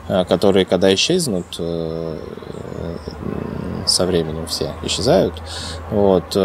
[0.08, 1.48] которые когда исчезнут,
[3.88, 5.42] со временем все исчезают.
[5.90, 6.36] Вот,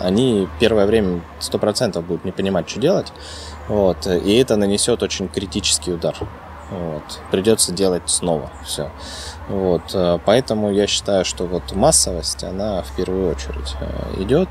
[0.00, 3.12] они первое время сто процентов будут не понимать, что делать,
[3.68, 6.16] вот, и это нанесет очень критический удар.
[6.70, 7.20] Вот.
[7.30, 8.90] Придется делать снова все.
[9.48, 9.82] Вот.
[9.92, 13.76] Э, поэтому я считаю, что вот массовость, она в первую очередь
[14.18, 14.48] идет.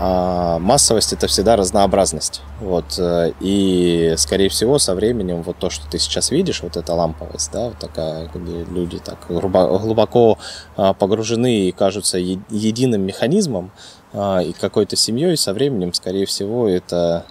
[0.00, 2.42] А массовость это всегда разнообразность.
[2.60, 2.98] Вот.
[2.98, 7.52] Э, и, скорее всего, со временем вот то, что ты сейчас видишь, вот эта ламповость,
[7.52, 10.38] да, вот такая, где люди так глубоко
[10.76, 13.70] а, погружены и кажутся единым механизмом
[14.12, 17.24] а, и какой-то семьей, со временем, скорее всего, это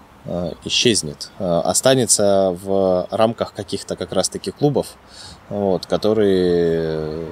[0.64, 1.32] исчезнет.
[1.38, 4.96] Останется в рамках каких-то как раз-таки клубов,
[5.50, 7.28] вот, которые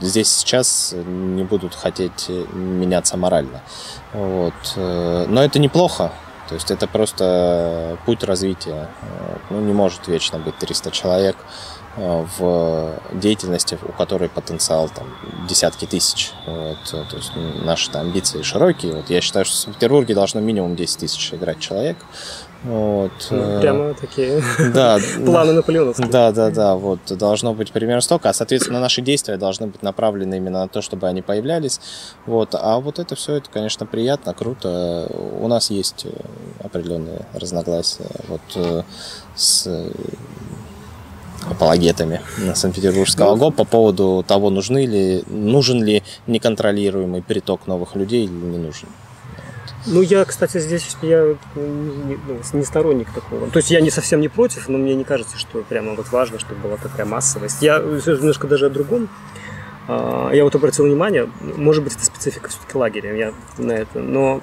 [0.00, 3.60] здесь сейчас не будут хотеть меняться морально.
[4.12, 4.54] Вот.
[4.76, 6.12] Э, но это неплохо.
[6.48, 8.88] То есть это просто путь развития.
[9.50, 11.36] Ну, не может вечно быть 300 человек
[11.96, 15.06] э, в деятельности, у которой потенциал там
[15.46, 16.32] десятки тысяч.
[16.46, 16.78] Вот.
[16.84, 18.94] То есть наши амбиции широкие.
[18.94, 21.98] Вот я считаю, что в Петербурге должно минимум 10 тысяч играть человек.
[22.64, 23.12] Вот.
[23.30, 24.42] Ну, э, прямо такие
[24.74, 26.08] да, планы наполеоновские.
[26.08, 26.74] Да, да, да.
[26.74, 30.82] Вот должно быть примерно столько, а соответственно наши действия должны быть направлены именно на то,
[30.82, 31.80] чтобы они появлялись.
[32.26, 32.54] Вот.
[32.54, 35.08] А вот это все, это, конечно, приятно, круто.
[35.40, 36.06] У нас есть
[36.62, 38.82] определенные разногласия вот э,
[39.36, 39.68] с
[41.48, 42.20] апологетами
[42.54, 48.58] Санкт-Петербургского ГО по поводу того, нужны ли, нужен ли неконтролируемый приток новых людей или не
[48.58, 48.88] нужен.
[49.90, 53.48] Ну, я, кстати, здесь я не, ну, не сторонник такого.
[53.50, 56.38] То есть я не совсем не против, но мне не кажется, что прямо вот важно,
[56.38, 57.62] чтобы была такая массовость.
[57.62, 59.08] Я немножко даже о другом.
[59.88, 64.42] А, я вот обратил внимание, может быть, это специфика все-таки лагеря, я на это, но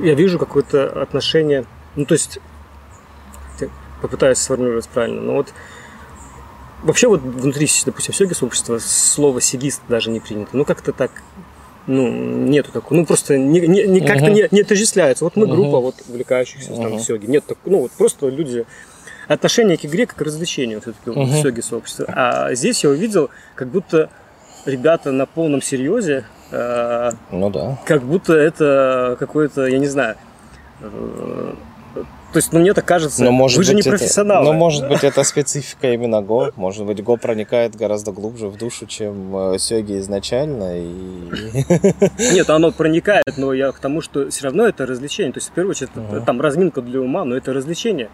[0.00, 1.64] я вижу какое-то отношение,
[1.96, 2.38] ну, то есть,
[4.00, 5.52] попытаюсь сформулировать правильно, но вот
[6.84, 10.56] вообще вот внутри, допустим, сёги сообщества слово сигист даже не принято.
[10.56, 11.10] Ну, как-то так
[11.86, 14.32] ну, нету такого, ну, просто не, не, не, как-то uh-huh.
[14.32, 15.24] не, не отождествляется.
[15.24, 15.50] Вот мы uh-huh.
[15.50, 16.82] группа вот увлекающихся uh-huh.
[16.82, 17.26] там в сёге.
[17.28, 18.66] Нет, так, ну, вот просто люди
[19.28, 21.24] отношение к игре как к развлечению все-таки uh-huh.
[21.24, 22.06] в сёге сообщества.
[22.08, 24.10] А здесь я увидел, как будто
[24.66, 26.24] ребята на полном серьезе.
[26.50, 27.78] Э, ну да.
[27.86, 30.16] Как будто это какое-то, я не знаю,
[30.80, 31.54] э,
[32.32, 34.44] то есть, ну, мне так кажется, но, может вы же не это, профессионалы.
[34.44, 36.52] Но, может быть, это специфика именно Го.
[36.54, 40.78] Может быть, Го проникает гораздо глубже в душу, чем э, Сёги изначально.
[40.78, 40.92] И...
[42.32, 45.32] Нет, оно проникает, но я к тому, что все равно это развлечение.
[45.32, 46.24] То есть, в первую очередь, uh-huh.
[46.24, 48.10] там разминка для ума, но это развлечение.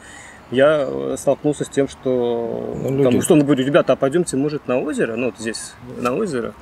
[0.51, 3.03] Я э, столкнулся с тем, что, ну, люди...
[3.03, 5.17] там, условно говорю, ребята, а пойдемте, может, на озеро?
[5.17, 6.55] Ну, вот здесь, на озеро.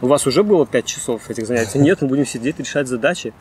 [0.00, 1.78] У вас уже было 5 часов этих занятий?
[1.78, 3.32] Нет, мы будем сидеть, решать задачи.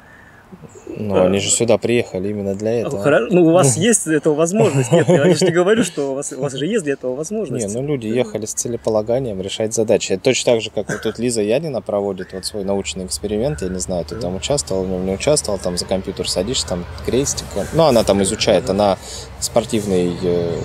[0.97, 3.01] Ну, а, они же сюда приехали именно для этого.
[3.01, 4.91] Хорошо, ну, у вас есть этого возможность.
[4.91, 7.67] Нет, я же не говорю, что у вас, у вас же есть для этого возможность.
[7.67, 10.13] Не, ну, люди ехали с целеполаганием решать задачи.
[10.13, 13.61] Это точно так же, как вот тут Лиза Янина проводит вот свой научный эксперимент.
[13.61, 16.85] Я не знаю, ты там участвовал, в нем не участвовал, там за компьютер садишься, там
[17.05, 17.45] крестик.
[17.73, 18.97] Ну, она там изучает, она
[19.39, 20.57] спортивный э,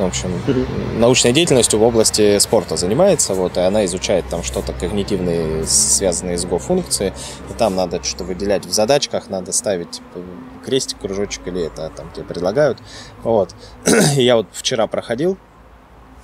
[0.00, 0.30] ну, в общем,
[0.98, 6.46] научной деятельностью в области спорта занимается, вот, и она изучает там что-то когнитивные, связанные с
[6.46, 7.12] Go-функции,
[7.50, 10.20] и там надо что-то выделять в задачках, надо ставить типа,
[10.64, 12.78] крестик, кружочек или это там тебе предлагают,
[13.22, 13.54] вот.
[14.16, 15.36] И я вот вчера проходил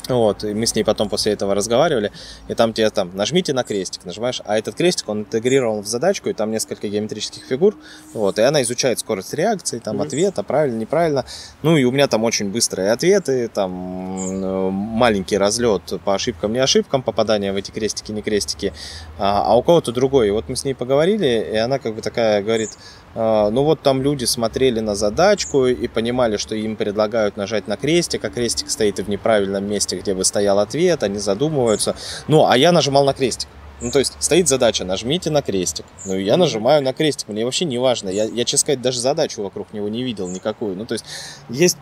[0.09, 2.13] вот, и мы с ней потом после этого разговаривали,
[2.49, 6.29] и там тебе там нажмите на крестик, нажимаешь, а этот крестик, он интегрирован в задачку,
[6.29, 7.77] и там несколько геометрических фигур,
[8.15, 10.07] вот, и она изучает скорость реакции, там, mm-hmm.
[10.07, 11.25] ответа, правильно, неправильно,
[11.63, 17.03] ну, и у меня там очень быстрые ответы, там, маленький разлет по ошибкам, не ошибкам,
[17.03, 18.73] попадание в эти крестики, не крестики,
[19.19, 22.03] а, а у кого-то другой, и вот мы с ней поговорили, и она как бы
[22.03, 22.71] такая говорит,
[23.17, 28.25] ну вот там люди смотрели на задачку и понимали, что им предлагают нажать на крестик,
[28.25, 31.97] а крестик стоит в неправильном месте, где бы стоял ответ, они задумываются.
[32.29, 33.49] Ну, а я нажимал на крестик.
[33.81, 35.85] Ну, то есть стоит задача, нажмите на крестик.
[36.07, 38.09] Ну, я нажимаю на крестик, мне вообще не важно.
[38.09, 40.77] Я, я, честно сказать, даже задачу вокруг него не видел никакую.
[40.77, 41.05] Ну, то есть
[41.49, 41.77] есть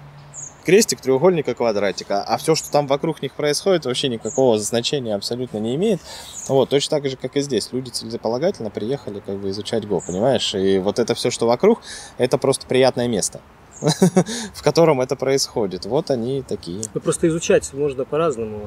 [0.64, 2.22] крестик, треугольника, квадратика.
[2.22, 6.00] А все, что там вокруг них происходит, вообще никакого значения абсолютно не имеет.
[6.48, 7.72] Вот, точно так же, как и здесь.
[7.72, 10.54] Люди целеполагательно приехали как бы изучать Go, понимаешь?
[10.54, 11.80] И вот это все, что вокруг,
[12.18, 13.40] это просто приятное место
[14.54, 15.84] в котором это происходит.
[15.84, 16.82] Вот они такие.
[16.94, 18.62] Ну, просто изучать можно по-разному.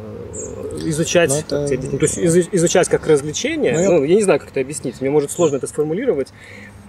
[0.86, 1.68] Изучать, ну, это...
[1.68, 3.89] то есть изучать как развлечение, ну, я...
[3.89, 6.30] ну, я не знаю, как это объяснить, мне может сложно это сформулировать.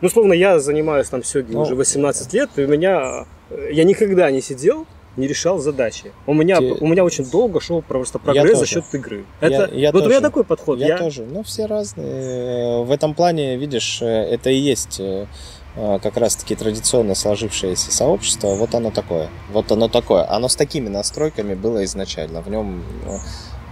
[0.01, 3.27] Ну, словно я занимаюсь там сёги ну, уже 18 лет, и у меня,
[3.71, 4.87] я никогда не сидел
[5.19, 6.13] не решал задачи.
[6.27, 6.73] У меня, Те...
[6.81, 9.25] у меня очень долго шел просто прогресс за счет игры.
[9.41, 10.07] Это, я, я вот тоже.
[10.07, 10.79] у меня такой подход.
[10.79, 11.25] Я, я тоже.
[11.25, 12.85] Ну, все разные.
[12.85, 15.27] В этом плане, видишь, это и есть э,
[15.75, 18.55] как раз-таки традиционно сложившееся сообщество.
[18.55, 19.29] Вот оно такое.
[19.51, 20.31] Вот оно такое.
[20.31, 22.41] Оно с такими настройками было изначально.
[22.41, 22.83] В нем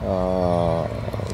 [0.02, 0.84] э,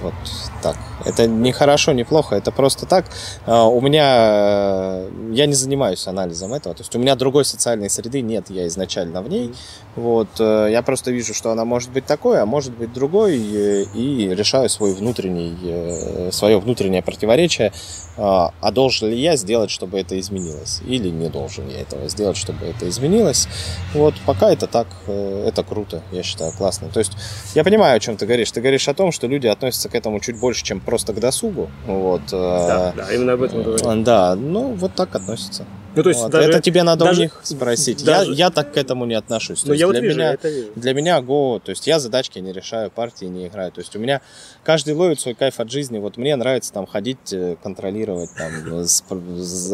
[0.02, 0.14] вот
[0.62, 0.76] так.
[1.04, 3.06] Это не хорошо, не плохо, это просто так.
[3.46, 8.20] А, у меня, я не занимаюсь анализом этого, то есть у меня другой социальной среды
[8.20, 9.52] нет, я изначально в ней.
[9.94, 14.28] Вот, э, я просто вижу, что она может быть такой, а может быть другой, и
[14.34, 17.72] решаю свой внутренний, э, свое внутреннее противоречие,
[18.16, 22.36] а, а должен ли я сделать, чтобы это изменилось, или не должен я этого сделать,
[22.36, 23.48] чтобы это изменилось.
[23.94, 26.88] Вот, пока это так, э, это круто, я считаю, классно.
[26.88, 27.12] То есть
[27.54, 28.50] я понимаю, о чем ты говоришь.
[28.50, 31.70] Ты говоришь о том, что люди относятся к этому чуть больше, чем просто к досугу.
[31.86, 32.20] Вот.
[32.30, 34.04] Да, да именно об этом говорю.
[34.04, 35.64] Да, ну вот так относятся.
[35.94, 36.30] Ну, то есть вот.
[36.30, 38.04] даже, это тебе надо даже, у них спросить.
[38.04, 39.64] Даже, я, я так к этому не отношусь.
[39.64, 40.68] Ну, я вот для вижу, меня, это вижу.
[40.76, 43.72] Для меня Go, то есть я задачки не решаю, партии не играю.
[43.72, 44.20] То есть у меня
[44.64, 45.98] каждый ловит свой кайф от жизни.
[45.98, 48.84] Вот мне нравится там ходить, э, контролировать, там,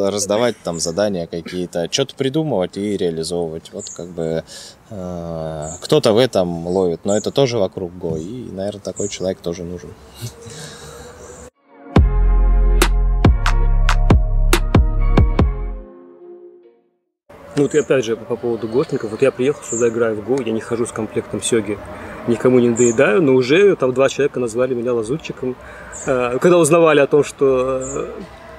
[0.08, 3.72] раздавать там задания какие-то, что-то придумывать и реализовывать.
[3.72, 4.44] Вот как бы
[4.90, 8.20] э, кто-то в этом ловит, но это тоже вокруг Go.
[8.20, 9.90] И, наверное, такой человек тоже нужен.
[17.58, 20.52] Ну вот опять же по поводу гошников, вот я приехал сюда, играю в Го, я
[20.52, 21.76] не хожу с комплектом Сёги,
[22.28, 25.56] никому не доедаю, но уже там два человека назвали меня лазутчиком.
[26.06, 28.10] А, когда узнавали о том, что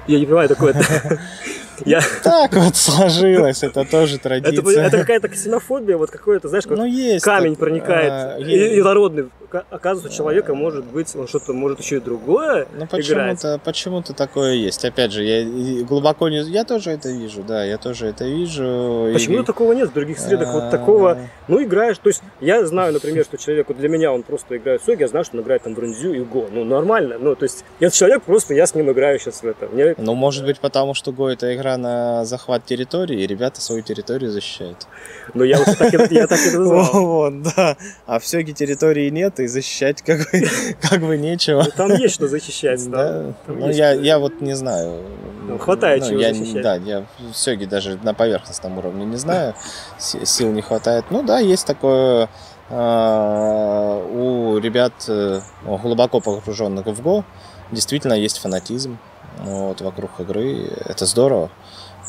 [0.05, 0.73] я не понимаю, такое
[1.85, 2.01] Я...
[2.23, 4.59] Так вот сложилось, это тоже традиция.
[4.59, 8.11] Это, это какая-то ксенофобия, вот какое-то, знаешь, ну, есть камень так, проникает.
[8.11, 9.29] а, и, и народный.
[9.51, 14.53] Оказывается, у человека может быть, он что-то может еще и другое Ну почему-то, почему-то такое
[14.53, 14.85] есть.
[14.85, 16.41] Опять же, я глубоко не...
[16.41, 19.09] Я тоже это вижу, да, я тоже это вижу.
[19.11, 19.43] Почему и...
[19.45, 20.53] такого нет в других средах?
[20.53, 21.17] Вот такого,
[21.47, 24.83] ну, играешь, то есть я знаю, например, что человек, вот для меня он просто играет
[24.83, 26.47] Соги, я знаю, что он играет там в Рунзю и Го.
[26.51, 29.67] Ну, нормально, ну, то есть этот человек просто, я с ним играю сейчас в это.
[29.67, 29.95] Мне...
[29.97, 34.31] Ну, может быть, потому что Го это игра на захват территории, и ребята свою территорию
[34.31, 34.87] защищают.
[35.33, 37.31] Ну, я вот так, и назвал.
[37.55, 37.77] Да.
[38.05, 40.01] А в Сёге территории нет, и защищать
[40.81, 41.63] как бы, нечего.
[41.65, 42.89] Ну, там есть что защищать.
[42.89, 43.33] Да.
[43.47, 45.03] Ну, я, вот не знаю.
[45.47, 46.61] Ну, хватает ну, чего я, защищать.
[46.61, 49.53] Да, я в Сёге даже на поверхностном уровне не знаю.
[49.97, 51.05] Сил не хватает.
[51.09, 52.29] Ну да, есть такое
[52.71, 57.25] а, у ребят э, глубоко погруженных в Го
[57.71, 58.99] действительно есть фанатизм
[59.39, 60.71] вот, вокруг игры.
[60.85, 61.49] Это здорово.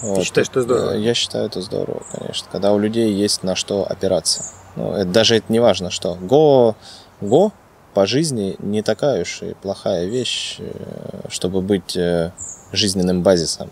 [0.00, 0.24] Ты Вот.
[0.24, 0.92] считаешь, что здорово?
[0.92, 2.48] Я считаю, это здорово, конечно.
[2.50, 4.42] Когда у людей есть на что опираться.
[4.76, 6.14] Ну, это, даже это не важно, что.
[6.14, 6.76] Го,
[7.20, 7.52] го
[7.94, 12.32] по жизни не такая уж и плохая вещь, э, чтобы быть э,
[12.72, 13.70] жизненным базисом.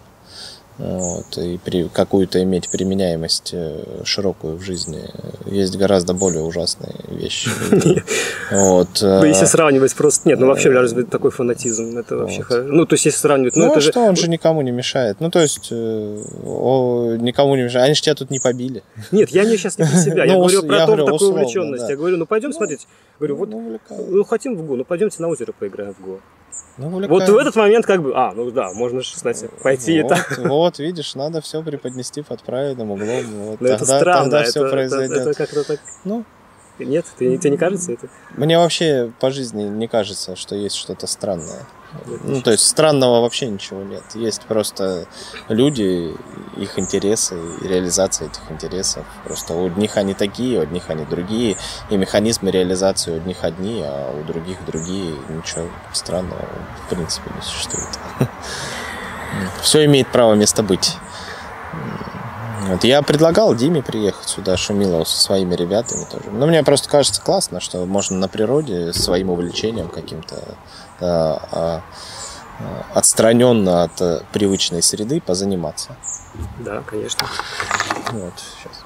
[0.78, 5.02] Вот, и при, какую-то иметь применяемость э, широкую в жизни.
[5.46, 7.50] Есть гораздо более ужасные вещи.
[8.50, 8.88] Вот.
[9.02, 10.26] Ну, если э, сравнивать просто...
[10.26, 11.98] Нет, ну вообще, разве такой фанатизм?
[11.98, 12.42] Это вообще...
[12.50, 13.56] Ну, то есть, если сравнивать...
[13.56, 15.18] Ну, Ну, это а что, он же никому не мешает.
[15.20, 16.24] Ну, то есть, э,
[17.20, 17.84] никому не мешает.
[17.84, 18.82] Они же тебя тут не побили.
[19.12, 20.24] Нет, я не сейчас не про себя.
[20.24, 21.88] Я Ну, говорю про то, такую увлеченность.
[21.88, 22.86] Я говорю, ну пойдем Ну, смотреть.
[23.18, 26.20] Говорю, вот Ну, хотим в ГО, ну пойдемте на озеро поиграем в ГО.
[26.76, 30.02] Ну, Вот в этот момент как бы, а, ну да, можно же, кстати, пойти и
[30.02, 30.38] вот, так.
[30.38, 33.24] вот, видишь, надо все преподнести под правильным углом.
[33.48, 35.16] Вот, Но это тогда, странно, тогда это, все это- произойдет.
[35.18, 35.80] это как-то так...
[36.04, 36.24] Ну,
[36.78, 38.08] Нет, ты, тебе не кажется это?
[38.36, 41.66] мне вообще по жизни не кажется, что есть что-то странное.
[42.24, 44.02] Ну, то есть странного вообще ничего нет.
[44.14, 45.06] Есть просто
[45.48, 46.14] люди,
[46.56, 49.04] их интересы реализация этих интересов.
[49.24, 51.56] Просто у одних они такие, у одних они другие.
[51.90, 55.14] И механизмы реализации у одних одни, а у других другие.
[55.28, 56.44] Ничего странного
[56.86, 57.88] в принципе не существует.
[59.62, 60.96] Все имеет право место быть.
[62.68, 66.30] Вот я предлагал Диме приехать сюда, Шумилову, со своими ребятами тоже.
[66.30, 70.36] Но мне просто кажется классно, что можно на природе своим увлечением каким-то
[72.94, 75.96] отстраненно от э, привычной среды позаниматься.
[76.58, 77.26] Да, конечно.
[78.12, 78.84] Вот, сейчас.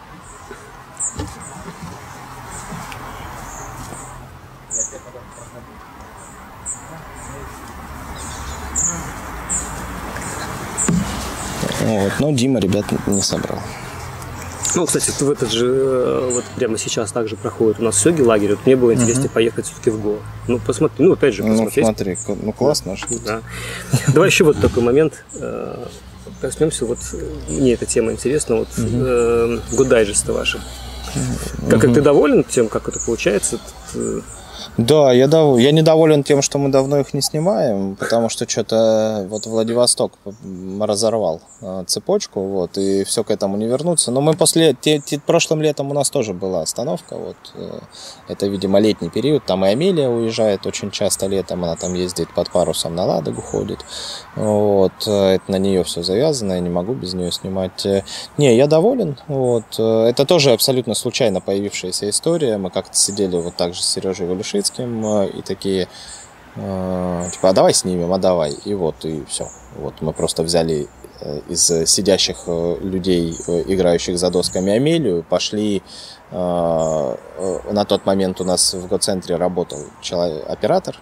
[11.81, 13.59] Вот, но Дима ребят не собрал.
[14.75, 18.51] Ну, кстати, в этот же, э, вот прямо сейчас также проходит у нас Сёги лагерь.
[18.51, 20.17] Вот мне было интереснее поехать все-таки в ГО.
[20.49, 21.85] Ну, посмотри, ну, опять же, Ну посмотреть.
[21.85, 23.05] смотри, ко- ну классно же.
[23.27, 23.43] Да.
[24.15, 25.25] Давай еще вот такой момент.
[25.35, 25.87] э,
[26.41, 27.17] Коснемся, вот э,
[27.51, 30.61] мне эта тема интересна, вот э, гудайджеста ваши.
[31.69, 33.59] Как, как ты доволен тем, как это получается?
[34.77, 35.59] Да, я, дов...
[35.59, 40.13] я недоволен тем, что мы давно их не снимаем, потому что что-то вот Владивосток
[40.81, 44.11] разорвал э, цепочку, вот, и все к этому не вернуться.
[44.11, 47.79] Но мы после, те, те- прошлым летом у нас тоже была остановка, вот, э,
[48.29, 52.51] это, видимо, летний период, там и Амелия уезжает очень часто летом, она там ездит под
[52.51, 53.81] парусом на Ладогу ходит,
[54.37, 57.85] вот, э, это на нее все завязано, я не могу без нее снимать.
[57.85, 58.03] Э,
[58.39, 63.57] Не, я доволен, вот, э, это тоже абсолютно случайно появившаяся история, мы как-то сидели вот
[63.57, 65.89] так же с Сережей Валюшицким э, и такие,
[66.57, 70.89] э, типа, а давай снимем, а давай, и вот, и все, вот, мы просто взяли
[71.21, 73.33] э, из сидящих людей,
[73.67, 75.83] играющих за досками Амелию, пошли
[76.31, 80.99] на тот момент у нас в гоцентре работал человек, оператор,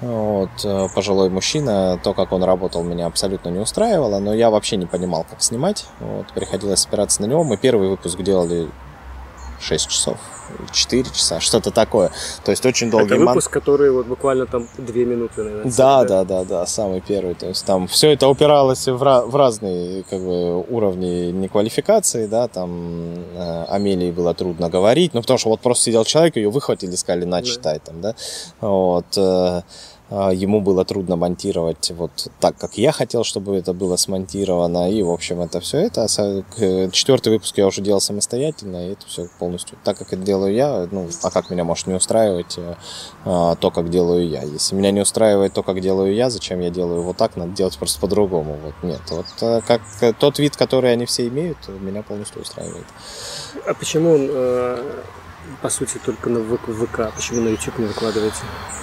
[0.00, 0.50] вот,
[0.94, 5.26] пожилой мужчина, то, как он работал, меня абсолютно не устраивало, но я вообще не понимал,
[5.28, 5.86] как снимать.
[5.98, 7.42] Вот, приходилось опираться на него.
[7.42, 8.68] Мы первый выпуск делали
[9.62, 10.18] 6 часов,
[10.72, 12.10] 4 часа, что-то такое.
[12.44, 15.72] То есть очень долгий Это выпуск, который вот буквально там две минуты, наверное.
[15.76, 17.34] да, да, да, да, самый первый.
[17.34, 22.48] То есть там все это упиралось в, ra- в разные как бы, уровни неквалификации, да,
[22.48, 26.94] там э, Амелии было трудно говорить, ну потому что вот просто сидел человек, ее выхватили,
[26.96, 27.78] сказали, на, Да.
[27.78, 28.14] там, да,
[28.60, 29.62] вот, э,
[30.32, 35.10] ему было трудно монтировать вот так, как я хотел, чтобы это было смонтировано, и, в
[35.10, 36.04] общем, это все это.
[36.04, 40.54] А Четвертый выпуск я уже делал самостоятельно, и это все полностью так, как это делаю
[40.54, 42.74] я, ну, а как меня может не устраивать э,
[43.24, 44.42] а, то, как делаю я.
[44.42, 47.76] Если меня не устраивает то, как делаю я, зачем я делаю вот так, надо делать
[47.78, 48.58] просто по-другому.
[48.62, 49.00] Вот нет.
[49.10, 52.86] Вот э, как э, тот вид, который они все имеют, меня полностью устраивает.
[53.66, 54.30] А почему он,
[55.60, 57.14] по сути, только на ВК?
[57.14, 58.36] Почему на YouTube не выкладываете?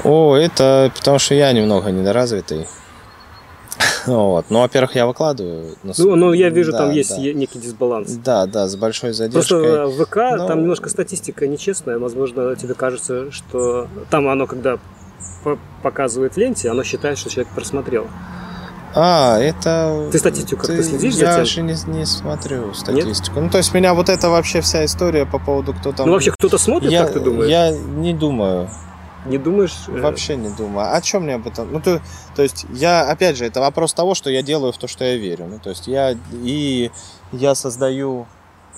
[0.04, 2.68] О, это потому что я немного недоразвитый.
[4.06, 4.46] Вот.
[4.50, 5.76] Ну, во-первых, я выкладываю.
[5.84, 7.22] Ну, ну, я вижу, да, там есть да.
[7.22, 8.12] некий дисбаланс.
[8.14, 9.62] Да, да, с большой задержкой.
[9.62, 10.48] Просто в ВК Но...
[10.48, 12.00] там немножко статистика нечестная.
[12.00, 14.80] Возможно, тебе кажется, что там оно, когда
[15.84, 18.08] показывает в ленте, оно считает, что человек просмотрел.
[18.96, 20.10] А, это...
[20.12, 21.38] Ты статистику как-то следишь за тем?
[21.38, 23.36] Я же не, не смотрю статистику.
[23.36, 23.46] Нет?
[23.46, 26.08] Ну, то есть меня вот эта вообще вся история по поводу кто там...
[26.08, 27.50] Ну, вообще кто-то смотрит, я, как ты думаешь?
[27.50, 28.70] Я не думаю.
[29.26, 29.76] Не думаешь?
[29.88, 30.96] Э, вообще не думаю.
[30.96, 31.72] О чем мне об этом?
[31.72, 32.02] Ну, то,
[32.36, 35.18] то есть я, опять же, это вопрос того, что я делаю в то, что я
[35.18, 35.46] верю.
[35.48, 36.90] Ну, то есть я и
[37.32, 38.28] я создаю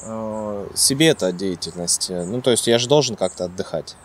[0.04, 2.10] э, себе это деятельность.
[2.10, 3.96] Ну, то есть я же должен как-то отдыхать.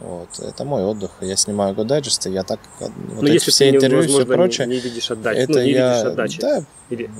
[0.00, 0.28] Вот.
[0.40, 1.10] Это мой отдых.
[1.20, 2.90] Я снимаю го дайджесты, я так вот
[3.20, 4.66] Но если все ты интервью и все прочее.
[4.66, 5.38] Не, не видишь отдачи.
[5.38, 5.92] Это ну, не я...
[5.92, 6.40] видишь отдачи.
[6.40, 6.64] Да.
[6.90, 7.10] Или...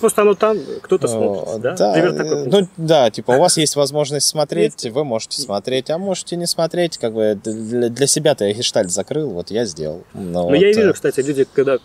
[0.00, 1.74] Просто оно там, кто-то смотрит, да?
[1.74, 6.36] Да, такой ну, да, типа у вас есть возможность смотреть, вы можете смотреть, а можете
[6.36, 10.04] не смотреть, как бы для, для себя-то я гештальт закрыл, вот я сделал.
[10.14, 11.78] Но, Но вот, я вижу, э, кстати, люди, когда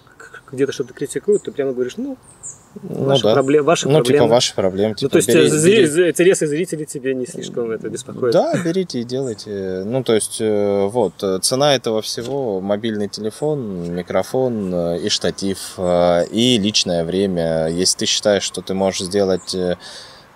[0.54, 2.18] где-то что-то критикуют, ты прямо говоришь, ну,
[2.82, 3.34] ну, ваши, да.
[3.34, 4.20] проблем, ваши ну, проблемы.
[4.20, 4.96] типа ваши проблемы.
[4.96, 6.10] Типа, ну, то есть бери, зри, бери...
[6.10, 8.34] интересы зрителей тебе не слишком это беспокоит?
[8.34, 9.84] Да, берите и делайте.
[9.86, 16.26] Ну, то есть, э, вот, цена этого всего, мобильный телефон, микрофон э, и штатив, э,
[16.32, 17.68] и личное время.
[17.68, 19.56] Если ты считаешь, что ты можешь сделать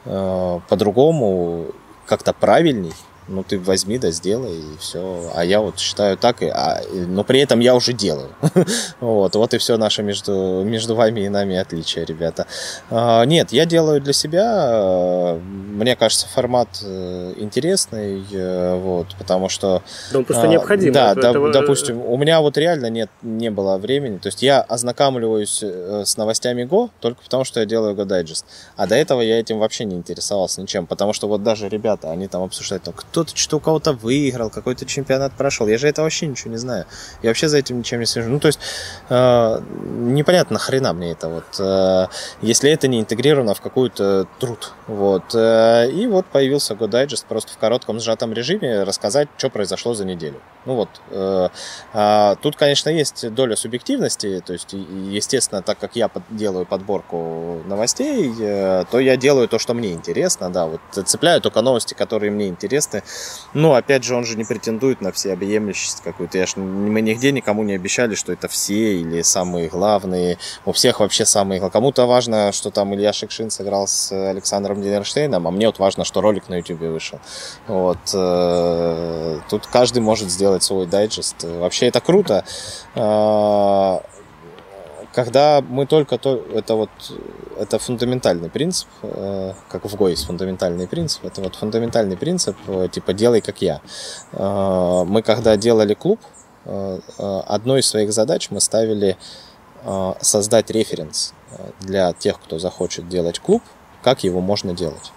[0.03, 1.65] по-другому,
[2.05, 2.93] как-то правильней,
[3.27, 5.31] ну ты возьми да сделай и все.
[5.35, 8.29] А я вот считаю так, и, а, но при этом я уже делаю.
[8.99, 12.47] вот, вот и все наше между, между вами и нами отличие, ребята.
[12.89, 15.37] А, нет, я делаю для себя.
[15.41, 19.83] Мне кажется, формат э, интересный, э, вот, потому что...
[20.11, 20.91] Да он просто а, необходим.
[20.91, 21.51] Да, это, этого...
[21.51, 24.17] допустим, у меня вот реально нет, не было времени.
[24.17, 28.45] То есть я ознакомливаюсь э, с новостями Go только потому, что я делаю Go Digest.
[28.75, 32.27] А до этого я этим вообще не интересовался ничем, потому что вот даже ребята, они
[32.27, 35.67] там обсуждают, ну, кто кто-то что у кого-то выиграл, какой-то чемпионат прошел.
[35.67, 36.85] Я же это вообще ничего не знаю.
[37.23, 38.29] Я вообще за этим ничем не слежу.
[38.29, 38.59] Ну, то есть,
[39.09, 42.07] э, непонятно, нахрена мне это вот, э,
[42.43, 44.73] если это не интегрировано в какой-то труд.
[44.85, 45.33] Вот.
[45.33, 50.05] Э, и вот появился Go Digest просто в коротком сжатом режиме рассказать, что произошло за
[50.05, 50.39] неделю.
[50.67, 50.89] Ну вот.
[51.11, 51.47] Э,
[51.93, 57.63] э, тут, конечно, есть доля субъективности, то есть, естественно, так как я под, делаю подборку
[57.65, 62.31] новостей, э, то я делаю то, что мне интересно, да, вот цепляю только новости, которые
[62.31, 63.01] мне интересны,
[63.53, 66.37] ну, опять же, он же не претендует на всеобъемлющесть какую-то.
[66.37, 70.37] Я ж, мы нигде никому не обещали, что это все или самые главные.
[70.65, 71.73] У всех вообще самые главные.
[71.73, 76.21] Кому-то важно, что там Илья Шикшин сыграл с Александром Динерштейном, а мне вот важно, что
[76.21, 77.19] ролик на YouTube вышел.
[77.67, 77.97] Вот.
[78.13, 81.43] Э, тут каждый может сделать свой дайджест.
[81.43, 82.43] Вообще это круто
[82.95, 84.01] а,
[85.17, 86.89] когда мы только то, это вот
[87.57, 93.13] это фундаментальный принцип, э, как в Go фундаментальный принцип, это вот фундаментальный принцип, э, типа
[93.13, 93.81] делай как я.
[94.33, 96.19] Э, мы когда делали клуб,
[97.47, 99.17] одной из своих задач мы ставили
[100.21, 101.33] создать референс
[101.79, 103.63] для тех, кто захочет делать клуб,
[104.03, 105.11] как его можно делать.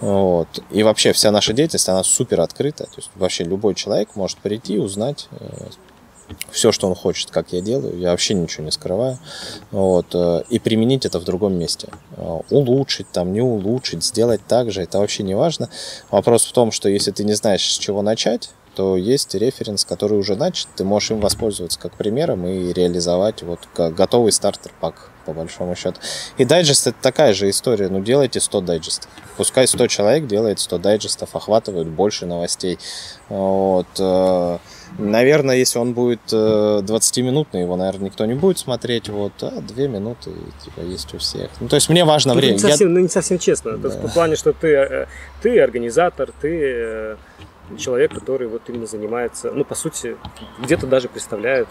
[0.00, 0.48] Вот.
[0.70, 2.84] И вообще вся наша деятельность, она супер открыта.
[2.84, 5.28] То есть вообще любой человек может прийти, узнать,
[6.50, 9.18] все, что он хочет, как я делаю, я вообще ничего не скрываю,
[9.70, 11.88] вот, э, и применить это в другом месте.
[12.16, 15.68] Э, улучшить, там, не улучшить, сделать так же, это вообще не важно.
[16.10, 20.18] Вопрос в том, что если ты не знаешь, с чего начать, то есть референс, который
[20.18, 25.74] уже начат, ты можешь им воспользоваться как примером и реализовать вот готовый стартер-пак, по большому
[25.74, 25.98] счету.
[26.36, 29.10] И дайджест это такая же история, ну делайте 100 дайджестов.
[29.38, 32.78] Пускай 100 человек делает 100 дайджестов, охватывают больше новостей.
[33.30, 33.88] Вот.
[34.98, 39.08] Наверное, если он будет 20-минутный, э, его, наверное, никто не будет смотреть.
[39.08, 40.30] Вот, а две минуты
[40.64, 41.50] типа, есть у всех.
[41.60, 42.54] Ну, то есть мне важно ну, время.
[42.54, 42.94] Не совсем, Я...
[42.94, 43.76] Ну, не совсем честно.
[43.76, 43.88] Да.
[43.88, 45.06] В плане, что ты, э,
[45.42, 47.16] ты организатор, ты э,
[47.78, 50.16] человек, который вот именно занимается, ну, по сути,
[50.58, 51.68] где-то даже представляет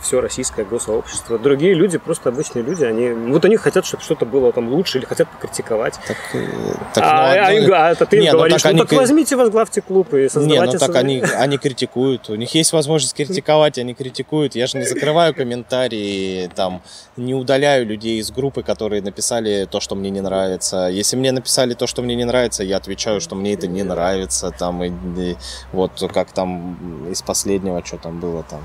[0.00, 1.38] все российское госсообщество.
[1.38, 5.04] Другие люди, просто обычные люди, они, вот они хотят, чтобы что-то было там лучше или
[5.04, 5.98] хотят покритиковать.
[6.06, 6.46] Так, э,
[6.94, 7.74] так, а, ну, одно...
[7.74, 9.00] а, а это ты не, ну, говоришь, так, ну, так они...
[9.00, 10.66] возьмите, возглавьте клуб и создавайте...
[10.66, 14.54] Не, ну так они, они критикуют, у них есть возможность критиковать, они критикуют.
[14.54, 16.82] Я же не закрываю комментарии, там,
[17.16, 20.88] не удаляю людей из группы, которые написали то, что мне не нравится.
[20.88, 24.50] Если мне написали то, что мне не нравится, я отвечаю, что мне это не нравится,
[24.50, 25.36] там, и, и
[25.72, 28.64] вот как там из последнего, что там было там,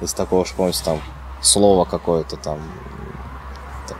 [0.00, 1.00] из такого, что помните, там
[1.40, 2.60] слово какое-то там,
[3.88, 3.98] там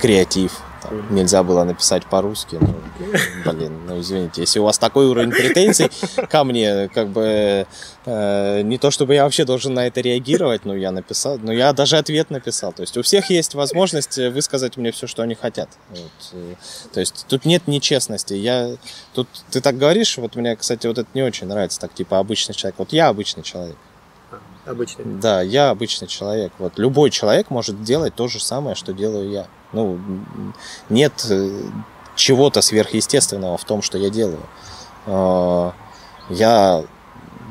[0.00, 2.58] креатив, там, нельзя было написать по-русски.
[2.60, 5.90] Ну, блин, ну извините, если у вас такой уровень претензий
[6.30, 7.66] ко мне, как бы
[8.06, 11.72] э, не то чтобы я вообще должен на это реагировать, но я написал, но я
[11.72, 12.72] даже ответ написал.
[12.72, 15.68] То есть у всех есть возможность высказать мне все, что они хотят.
[15.90, 16.10] Вот.
[16.32, 16.54] Э,
[16.92, 18.34] то есть тут нет нечестности.
[18.34, 18.76] Я
[19.14, 22.54] тут ты так говоришь, вот мне, кстати, вот это не очень нравится, так типа обычный
[22.54, 22.76] человек.
[22.78, 23.76] Вот я обычный человек.
[24.66, 25.04] Обычный.
[25.04, 26.52] Да, я обычный человек.
[26.58, 29.46] Вот любой человек может делать то же самое, что делаю я.
[29.72, 29.98] Ну,
[30.88, 31.62] нет э,
[32.14, 34.42] чего-то сверхъестественного в том, что я делаю.
[35.06, 35.72] А,
[36.28, 36.84] я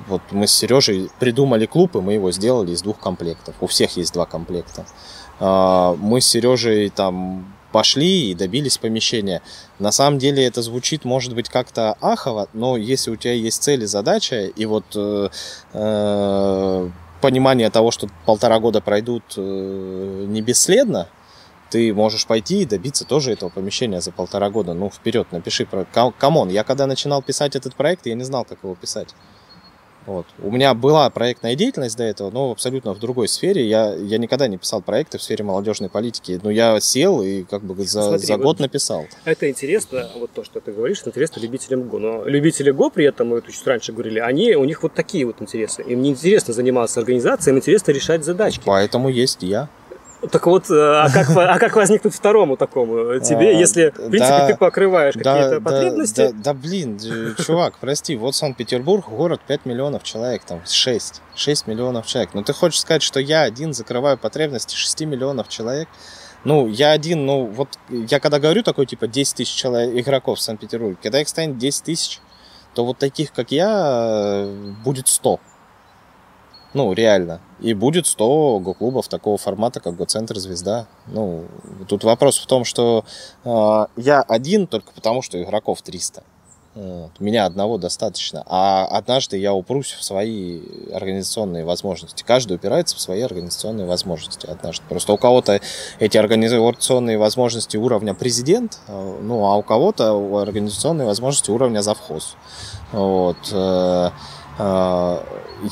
[0.08, 3.56] вот мы с Сережей придумали клуб, и мы его сделали из двух комплектов.
[3.62, 4.86] У всех есть два комплекта.
[5.40, 9.42] А, мы с Сережей там пошли и добились помещения.
[9.80, 13.84] На самом деле это звучит, может быть, как-то ахово, но если у тебя есть цель
[13.84, 15.30] и задача, и вот э,
[15.74, 16.90] э,
[17.22, 21.08] понимание того, что полтора года пройдут э, не бесследно,
[21.70, 24.74] ты можешь пойти и добиться тоже этого помещения за полтора года.
[24.74, 25.86] Ну, вперед, напиши про...
[25.86, 29.16] Come on, я когда начинал писать этот проект, я не знал, как его писать.
[30.06, 30.26] Вот.
[30.42, 33.68] У меня была проектная деятельность до этого, но абсолютно в другой сфере.
[33.68, 36.40] Я, я никогда не писал проекты в сфере молодежной политики.
[36.42, 39.06] Но я сел и как бы за, Смотри, за год вот написал.
[39.26, 42.00] Это интересно, вот то, что ты говоришь, интересно любителям ГО.
[42.00, 45.26] Но любители ГО при этом, мы это чуть раньше говорили, они, у них вот такие
[45.26, 45.84] вот интересы.
[45.84, 48.62] Им не интересно заниматься организацией, им интересно решать задачки.
[48.66, 49.70] Поэтому есть я.
[50.30, 54.20] Так вот, э, а как, а как возникнуть второму такому тебе, а, если, в принципе,
[54.20, 56.28] да, ты покрываешь да, какие-то да, потребности?
[56.28, 57.00] Да, да, блин,
[57.44, 62.32] чувак, прости, вот Санкт-Петербург, город 5 миллионов человек, там 6, 6 миллионов человек.
[62.34, 65.90] Но ты хочешь сказать, что я один закрываю потребности 6 миллионов человек?
[66.44, 70.42] Ну, я один, ну, вот я когда говорю такой, типа, 10 тысяч человек, игроков в
[70.42, 72.20] Санкт-Петербурге, когда их станет 10 тысяч,
[72.74, 74.48] то вот таких, как я,
[74.84, 75.40] будет 100.
[76.74, 77.42] Ну, реально.
[77.60, 80.88] И будет 100 го-клубов такого формата, как Го-центр «Звезда».
[81.08, 81.46] Ну,
[81.88, 83.04] тут вопрос в том, что
[83.44, 86.24] э, я один только потому, что игроков 300.
[86.74, 87.20] Вот.
[87.20, 88.44] Меня одного достаточно.
[88.48, 90.62] А однажды я упрусь в свои
[90.94, 92.24] организационные возможности.
[92.24, 94.84] Каждый упирается в свои организационные возможности однажды.
[94.88, 95.60] Просто у кого-то
[96.00, 102.38] эти организационные возможности уровня президент, а, ну, а у кого-то организационные возможности уровня завхоз.
[102.94, 103.52] Вот.
[104.62, 105.24] Э, а,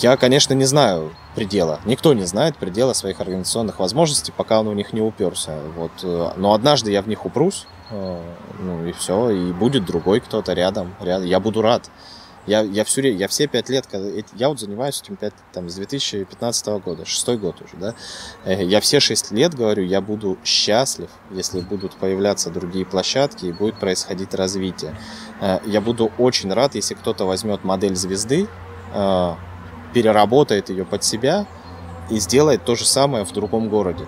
[0.02, 1.80] я, конечно, не знаю предела.
[1.86, 5.60] Никто не знает предела своих организационных возможностей, пока он в них не уперся.
[5.78, 5.92] Вот.
[6.04, 8.22] Э, но однажды я в них упрусь, э,
[8.60, 10.96] ну и все, и будет другой кто-то рядом.
[11.02, 11.28] рядом.
[11.28, 11.90] Я буду рад.
[12.48, 13.86] Я, я, все, я все пять лет,
[14.34, 17.94] я вот занимаюсь этим пять, там, с 2015 года, шестой год уже, да.
[18.44, 23.52] Э, я все шесть лет говорю, я буду счастлив, если будут появляться другие площадки и
[23.52, 24.96] будет происходить развитие.
[25.66, 28.48] Я буду очень рад, если кто-то возьмет модель звезды,
[28.94, 29.36] Э,
[29.94, 31.48] переработает ее под себя
[32.10, 34.06] и сделает то же самое в другом городе.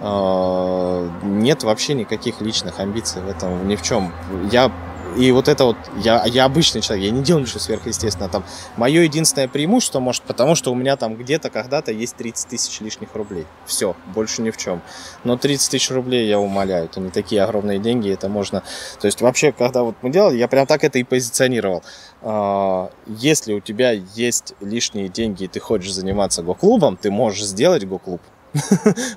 [0.00, 4.12] Э, нет вообще никаких личных амбиций в этом, ни в чем.
[4.50, 4.70] Я
[5.16, 8.30] и вот это вот, я, я обычный человек, я не делаю ничего сверхъестественного.
[8.30, 8.44] Там,
[8.76, 13.14] мое единственное преимущество, может, потому что у меня там где-то когда-то есть 30 тысяч лишних
[13.14, 13.46] рублей.
[13.64, 14.82] Все, больше ни в чем.
[15.24, 18.62] Но 30 тысяч рублей, я умоляю, это не такие огромные деньги, это можно...
[19.00, 21.82] То есть вообще, когда вот мы делали, я прям так это и позиционировал.
[22.20, 27.86] А, если у тебя есть лишние деньги и ты хочешь заниматься го-клубом, ты можешь сделать
[27.86, 28.20] го-клуб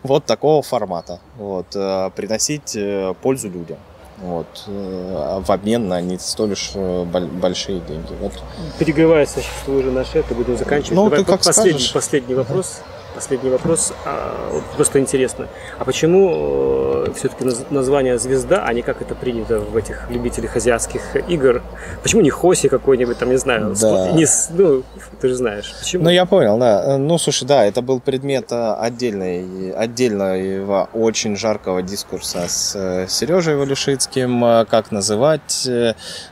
[0.03, 1.19] вот такого формата.
[1.38, 3.77] Вот, э, приносить э, пользу людям
[4.21, 8.13] вот, э, в обмен на не столь уж э, большие деньги.
[8.19, 8.33] Вот.
[8.77, 10.95] Перегреваясь, сейчас уже наши, это будем заканчивать.
[10.95, 11.93] Ну, Давай ты как последний, скажешь.
[11.93, 12.81] последний вопрос.
[13.15, 13.91] Последний вопрос.
[14.06, 15.48] А, вот просто интересно.
[15.80, 21.02] А почему э, все-таки название «Звезда», а не как это принято в этих любителях азиатских
[21.27, 21.64] игр?
[22.03, 24.11] Почему не Хоси какой-нибудь, там, не знаю, да.
[24.11, 24.84] не, ну,
[25.19, 25.73] ты же знаешь.
[25.80, 26.03] Почему?
[26.03, 26.98] Ну, я понял, да.
[26.98, 33.56] Ну, слушай, да, это был предмет э, отдельной, отдельного очень жаркого дискурса с э, Сережей
[33.56, 35.68] Валюшицким, как называть.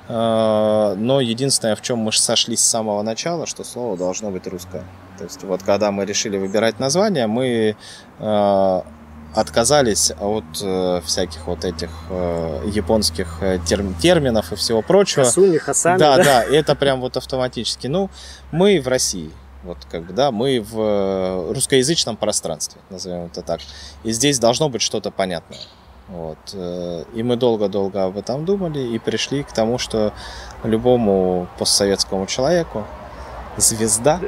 [0.08, 4.84] Но единственное, в чем мы сошлись с самого начала, что слово должно быть русское.
[5.18, 7.76] То есть вот когда мы решили выбирать название, мы
[8.20, 8.82] э,
[9.34, 15.26] отказались от э, всяких вот этих э, японских э, терм, терминов и всего прочего.
[15.26, 17.88] Хасуни, хасами, да, да, да, это прям вот автоматически.
[17.88, 18.10] Ну,
[18.52, 19.32] мы в России,
[19.64, 23.62] вот как бы, да, мы в э, русскоязычном пространстве, назовем это так.
[24.04, 25.60] И здесь должно быть что-то понятное.
[26.08, 26.38] Вот.
[26.54, 30.14] И мы долго-долго об этом думали и пришли к тому, что
[30.64, 32.86] любому постсоветскому человеку
[33.58, 34.20] звезда.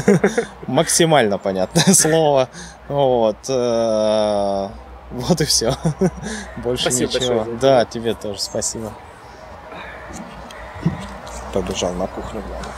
[0.66, 2.48] Максимально понятное слово.
[2.88, 3.36] Вот.
[3.48, 4.68] Э,
[5.10, 5.74] вот и все.
[6.58, 7.34] Больше спасибо ничего.
[7.36, 8.92] Большое, да, тебе тоже спасибо.
[11.52, 12.72] Побежал на кухню, главное.